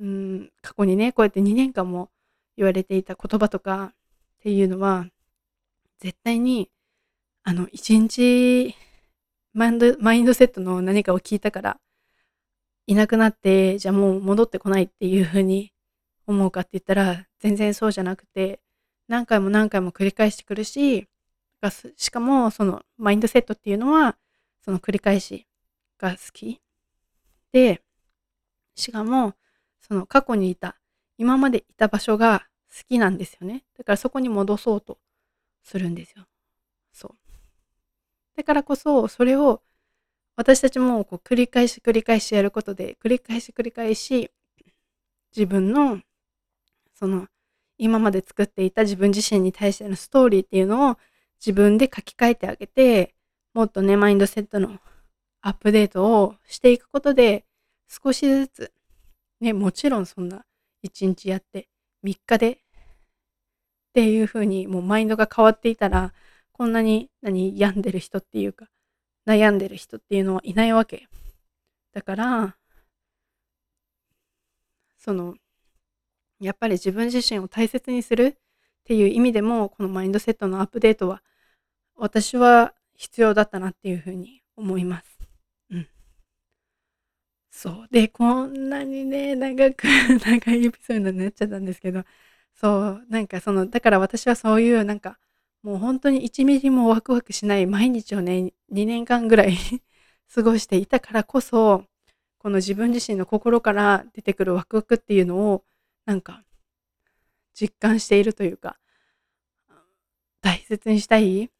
[0.00, 2.10] うん過去にねこうやって2年間も
[2.56, 3.94] 言われていた言葉とか
[4.38, 5.06] っていうのは
[5.98, 6.70] 絶対に
[7.42, 8.74] あの一日
[9.52, 11.80] マインドマインドセットの何かを聞いたから
[12.86, 15.72] いなくなってじゃあもう戻ってこないっていうふうに
[16.26, 18.60] 思うかって言ったら全然そうじゃなくて
[19.08, 21.08] 何回も何回も繰り返してくるし
[21.96, 24.16] しかもそのマインドセットっていうのは
[24.64, 25.46] その繰り返し
[25.98, 26.60] が好き。
[27.52, 27.82] で
[28.76, 29.34] しかも
[29.80, 30.76] その過去にいた
[31.16, 33.64] 今までいた場所が好きなんですよね。
[33.76, 34.98] だからそこに戻そうと
[35.62, 36.26] するんですよ。
[36.92, 37.16] そう。
[38.36, 39.62] だからこそそれを
[40.36, 44.30] 私たちもこう繰り返し繰り返しやることで繰り返し繰り返し
[45.36, 46.00] 自分の
[46.94, 47.26] その
[47.78, 50.98] 今まで作っていた自分自身に対してのストーリーっていうのを
[51.40, 53.14] 自分で書き換えてあげて
[53.54, 54.78] もっとねマインドセットの
[55.40, 57.44] アップデートをしていくことで
[57.88, 58.72] 少しずつ
[59.40, 60.44] ねもちろんそんな
[60.84, 61.68] 1日やって
[62.04, 62.52] 3日で？
[62.52, 62.56] っ
[63.94, 66.12] ていう風にもうマインドが変わっていたら
[66.52, 68.66] こんなに何病んでる人っていうか
[69.26, 71.08] 悩んでる人っていうのはいないわけ
[71.92, 72.56] だから
[74.98, 75.34] その
[76.40, 78.34] やっぱり自分自身を大切にするっ
[78.84, 81.22] ていう意味でもこのマインドセットのアップデートは
[81.96, 85.17] 私は必要だったなっていうふうに思います。
[87.58, 87.88] そう。
[87.90, 89.84] で、こんなにね、長く、
[90.24, 92.04] 長いエピソードになっちゃったんですけど、
[92.54, 95.18] そう、なんかその、だから私はそういうなんか
[95.62, 99.56] もう本当に1ミリもワクワクしない毎日をね、2年間ぐらい
[100.32, 101.84] 過ごしていたからこそ、
[102.38, 105.64] この自分自身の心から出てくるワクワクっていうのを、
[106.06, 106.44] なんか、
[107.54, 108.78] 実感しているというか、
[110.40, 111.50] 大切にしたいっ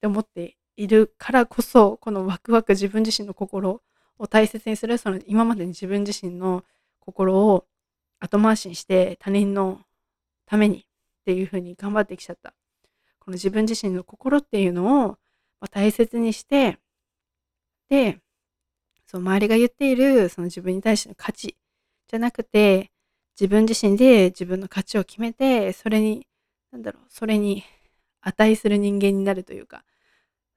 [0.00, 3.82] て思っているからこそ、このワクワク自分自身の心
[4.18, 6.64] を大切にする、その今までに自分自身の
[7.00, 7.66] 心を
[8.20, 9.80] 後回しにして他人の
[10.46, 10.82] ためにっ
[11.24, 12.54] ていうふうに頑張ってきちゃった。
[13.18, 15.18] この自分自身の心っていうのを
[15.70, 16.78] 大切にして、
[17.88, 18.20] で、
[19.06, 21.56] そう周りが言っているその自分に対しての価値
[22.08, 22.90] じゃなくて、
[23.40, 26.26] 自分自身で自分の価値を決めて、それに、
[26.70, 27.64] なんだろう、それに
[28.20, 29.84] 値する人間になるというか、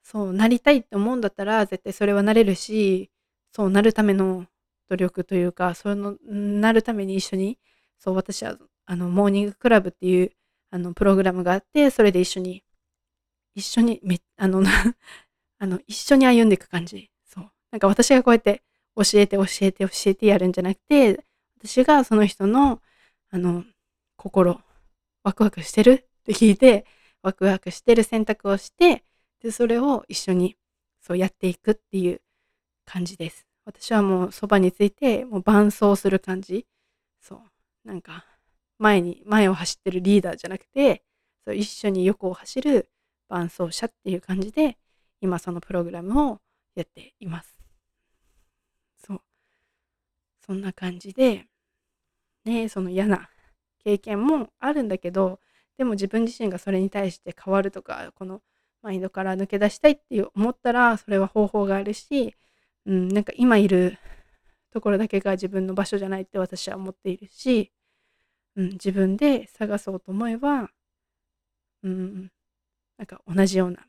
[0.03, 3.10] そうなりたいって思うんだったら絶対それはなれるし、
[3.56, 4.45] そうなるための
[4.89, 7.58] 努力というか、そうのなるために一緒に、
[7.97, 10.32] そう私はあのモーニングクラブっていう
[10.72, 12.66] あのプログラムがあって、それで一緒に、
[13.56, 14.62] 一緒にめ、あの、
[15.58, 17.10] あの一緒に歩んでいく感じ。
[17.24, 17.49] そう。
[17.72, 18.62] なんか私がこうやって
[18.97, 21.24] 教えて教えて教えてやるんじゃなくて、
[21.60, 22.82] 私がその人の、
[23.30, 23.64] あの、
[24.18, 24.60] 心、
[25.24, 25.91] ワクワクしてる？
[25.91, 26.86] って聞いて、
[27.22, 29.06] ワクワクしてる選択をして、
[29.41, 30.58] で、それを一緒に
[30.99, 32.22] そうやっていくっていう
[32.86, 33.45] 感じです。
[33.66, 36.68] 私はもうそばについて、もう伴走する感じ。
[37.20, 37.41] そう。
[37.84, 38.26] なんか、
[38.78, 41.03] 前に、前を走ってるリーダーじゃなくて、
[41.45, 42.89] そう一緒に横を走る
[43.28, 44.78] 伴走者っていう感じで、
[45.22, 46.41] 今そのプログラムを
[46.76, 47.57] やっています。
[48.97, 49.22] そう。
[50.45, 51.45] そんな感じで、
[52.45, 53.30] ね、その嫌な
[53.84, 55.39] 経験もあるんだけど、
[55.78, 58.41] でも自分自身がそれに対して変わるとか、この
[58.82, 62.36] マインドから抜け出したいって思ったら、それは方法があるし、
[62.86, 63.97] うん、なんか今いる
[64.71, 67.71] ところだけが自分の場所じゃないって私は思っているし、
[68.55, 70.69] うん、自分で探そうと思えば、
[71.83, 72.31] うん、
[72.97, 73.79] なんか同じような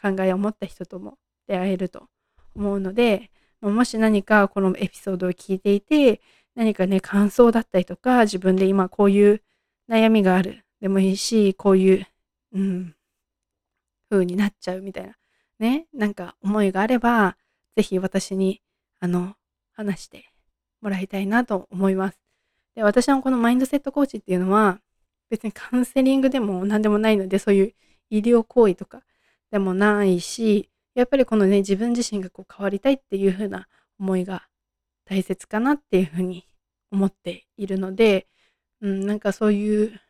[0.00, 2.08] 考えを持った人とも出会えると
[2.54, 3.30] 思うので、
[3.60, 6.20] もし何かこのエピソードを聞いていて、
[6.54, 9.42] 何かね、感想だったりとか、自分で今こういう
[9.88, 12.06] 悩みがあるでもいいし、こういう、
[12.52, 12.94] うん、
[14.08, 15.14] 風になっちゃうみたいな、
[15.58, 17.36] ね、なんか思いがあれば、
[17.76, 18.60] ぜひ私に、
[19.00, 19.34] あの、
[19.72, 20.24] 話して
[20.80, 22.20] もらいたいなと思います。
[22.74, 24.80] で、私のこのマインドセットコーチっていうのは、
[25.30, 27.74] 別にカウンセリングでも何でもないので、そういう
[28.10, 29.02] 医療行為とか
[29.50, 33.68] でもないし、やっぱりこのね、自分自身がこう変わりたいっていう風な
[33.98, 34.48] 思いが
[35.04, 36.46] 大切かなっていうふうに
[36.90, 38.26] 思っているので、
[38.80, 40.00] うん、なんかそういう、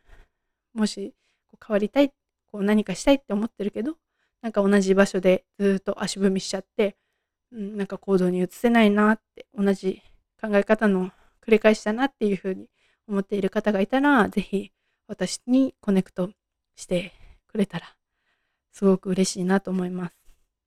[0.73, 1.13] もし
[1.65, 2.11] 変わりたい、
[2.51, 3.97] こう何かしたいって思ってるけど、
[4.41, 6.97] なんか同じ場所でずっと足踏みしちゃって、
[7.51, 10.01] うん、なんか行動に移せないなって、同じ
[10.41, 11.11] 考え方の
[11.45, 12.67] 繰り返しだなっていうふうに
[13.07, 14.71] 思っている方がいたら、ぜひ
[15.07, 16.31] 私にコネクト
[16.75, 17.13] して
[17.47, 17.95] くれたら、
[18.71, 20.15] すごく嬉しいなと思います。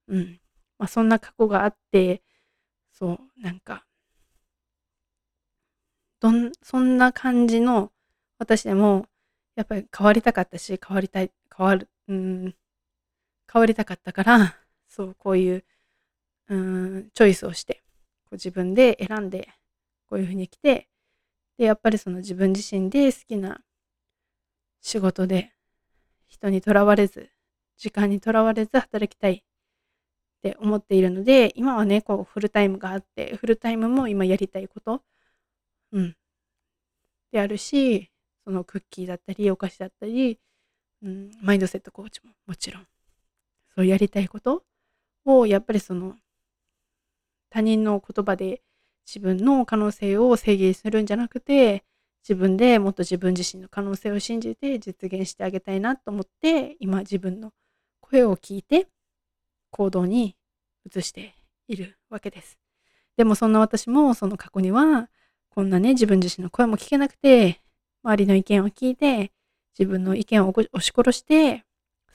[0.09, 0.41] うん。
[0.79, 2.23] まあ、そんな過去があって、
[2.93, 3.87] そう、なんか、
[6.21, 7.93] どん、そんな感じの
[8.39, 9.07] 私でも、
[9.57, 12.55] やっぱり変わりたかったし、変わりたい、変わる、うん、
[13.53, 14.57] 変わりたかったから、
[14.89, 15.65] そう、こういう
[16.49, 17.83] うん、チョイスをして、
[18.25, 19.49] こう自分で選んで、
[20.09, 20.89] こういうふうに来て、
[21.59, 23.61] で、やっぱりその自分自身で好きな
[24.81, 25.53] 仕事で、
[26.29, 27.31] 人にとらわれず、
[27.77, 29.43] 時間にとらわれず働きたいっ
[30.43, 35.03] て思っているので、今はね、こうフルタイムがあって、フルタイムも今やりたいこと、
[35.93, 36.17] うん、
[37.33, 38.11] であるし、
[38.45, 40.39] そのクッキーだったり、お菓子だったり、
[41.03, 42.87] うん、マインドセットコーチももちろん、
[43.75, 44.65] そうやりたいこと
[45.25, 46.17] を、やっぱりその
[47.55, 48.63] 他人の言葉で
[49.07, 51.85] 自分の可能性を制限するんじゃなくて、
[52.29, 57.53] 自分でもっと自分自身の可能性を信じて実現してあげたいなと思って、今自分の
[58.01, 58.89] 声を聞いて
[59.71, 60.35] 行動に
[60.85, 61.37] 移して
[61.69, 62.59] いるわけです。
[63.17, 65.09] でもそんな私もその過去には、
[65.49, 67.61] こんなね、自分自身の声も聞けなくて、
[68.03, 69.31] 周りの意見を聞いて、
[69.79, 71.65] 自分の意見を押し殺して、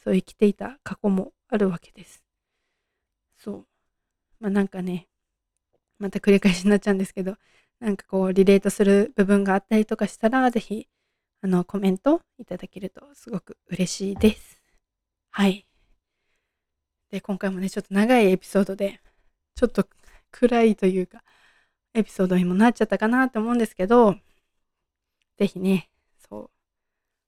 [0.04, 2.22] そう生きていた過去もあるわけです。
[3.38, 3.66] そう。
[4.42, 5.09] まあなんかね、
[6.00, 7.36] また繰り返しになっちゃうんですけど、
[7.80, 10.88] なんかこう、リレートする部分があったりとかしたら、ぜひ、
[11.42, 14.62] あの、コメントいただけるとすごく嬉しいです。
[15.32, 15.66] はい。
[17.12, 19.02] で、今回もね、ちょっと長いエピソードで、
[19.56, 19.88] ちょっと
[20.32, 21.24] 暗いというか、
[21.94, 24.16] エピソードにもなっちゃったかなと思うんですけど、
[25.38, 25.90] ぜひね、
[26.30, 26.50] そう、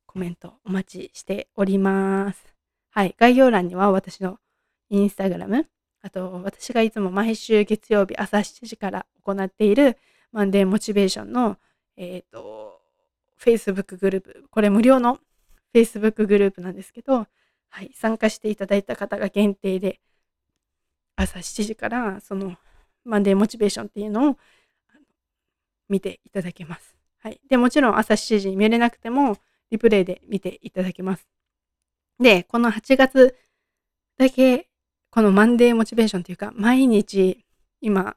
[0.06, 2.54] コメントお待ちしております。
[2.92, 3.16] はい。
[3.18, 4.40] 概要欄には私の
[4.90, 5.68] インスタグラム、
[6.02, 9.98] あと、私がいつも毎週月曜日朝7時から行っている
[10.32, 11.58] マンデーモチベーションの、
[11.96, 12.82] えっ、ー、と、
[13.40, 15.20] Facebook グループ、これ無料の
[15.74, 17.28] Facebook グループなんですけど、
[17.70, 20.00] はい、参加していただいた方が限定で、
[21.16, 22.56] 朝7時からその
[23.06, 24.38] マンデーモチベーションっていうのを
[25.88, 26.96] 見ていただけます。
[27.20, 27.40] はい。
[27.50, 29.38] で、もちろん朝7時に見れなくても、
[29.70, 31.28] リプレイで見ていただけます。
[32.20, 33.38] で、この8月
[34.18, 34.68] だけ、
[35.14, 37.44] このマンデーモチベーションというか、毎日、
[37.82, 38.16] 今、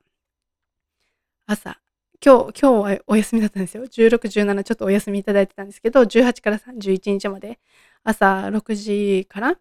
[1.44, 1.80] 朝、
[2.24, 3.82] 今日、今日はお休みだったんですよ。
[3.82, 7.58] 16、17ちょっとお休みいただいてたんですけど、18から31日まで
[8.04, 9.58] 朝6時から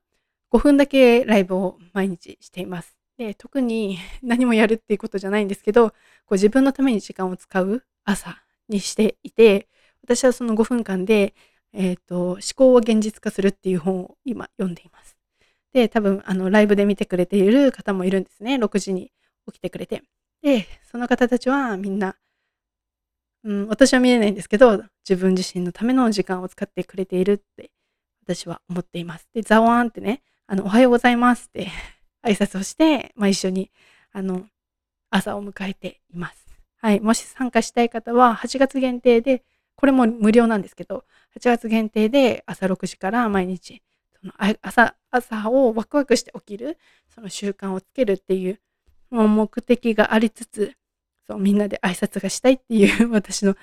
[0.51, 2.95] 5分だけライブを毎日しています。
[3.17, 5.95] で、特に何もやるっていうことじゃないんですけど、こ
[6.31, 9.67] う自分のために時間を使う朝にしていて、
[10.03, 11.33] 私はその5分間で、
[11.73, 15.12] えっ、ー、と、思考を現実化するっていう本を今読んでいます。
[15.73, 18.55] で、多分、あの、ライブで見てくれている方もいるんですね。
[18.55, 19.11] 6時に
[19.47, 20.03] 起きてくれて。
[20.41, 22.15] で、その方たちはみんな、
[23.43, 27.71] うん、私は見えないんですけど、自分自身のための時間を使ってくれているって
[28.25, 29.27] 私は思っています。
[29.33, 31.69] で、ザワーンってね、あの、おはようございますって
[32.23, 33.71] 挨拶をして、まあ、一緒に、
[34.11, 34.47] あの、
[35.09, 36.45] 朝を迎えています。
[36.77, 36.99] はい。
[36.99, 39.43] もし参加したい方は、8月限定で、
[39.75, 41.05] これも無料なんですけど、
[41.35, 43.81] 8月限定で朝6時から毎日、
[44.61, 46.77] 朝、朝をワクワクして起きる、
[47.13, 48.59] その習慣をつけるっていう、
[49.11, 50.73] 目的がありつつ、
[51.27, 53.55] そう、みんなで挨拶がしたいっていう 私の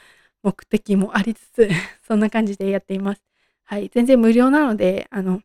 [0.43, 1.69] 目的もありつつ、
[2.07, 3.23] そんな感じでやっています。
[3.65, 3.89] はい。
[3.89, 5.43] 全然無料なので、あの、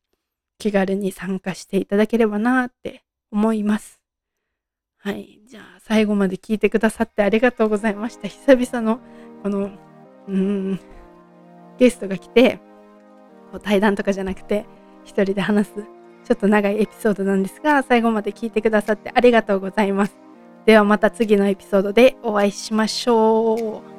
[0.58, 4.00] 気軽に参加していただければなって思います。
[4.98, 5.42] はい。
[5.46, 8.28] じゃあ、最後まで聞いてくださってありがとうございました。
[8.28, 9.00] 久々の、
[9.44, 9.72] この、
[10.28, 10.80] うん、
[11.78, 12.60] ゲストが来て、
[13.62, 14.66] 対談とかじゃなくて、
[15.06, 20.18] 一人で話す、ちょっと長いエピソードなんですが、最後まで聞いてくださってありがとうございます。
[20.66, 23.95] ではまた次のエピソードでお会いしましょう。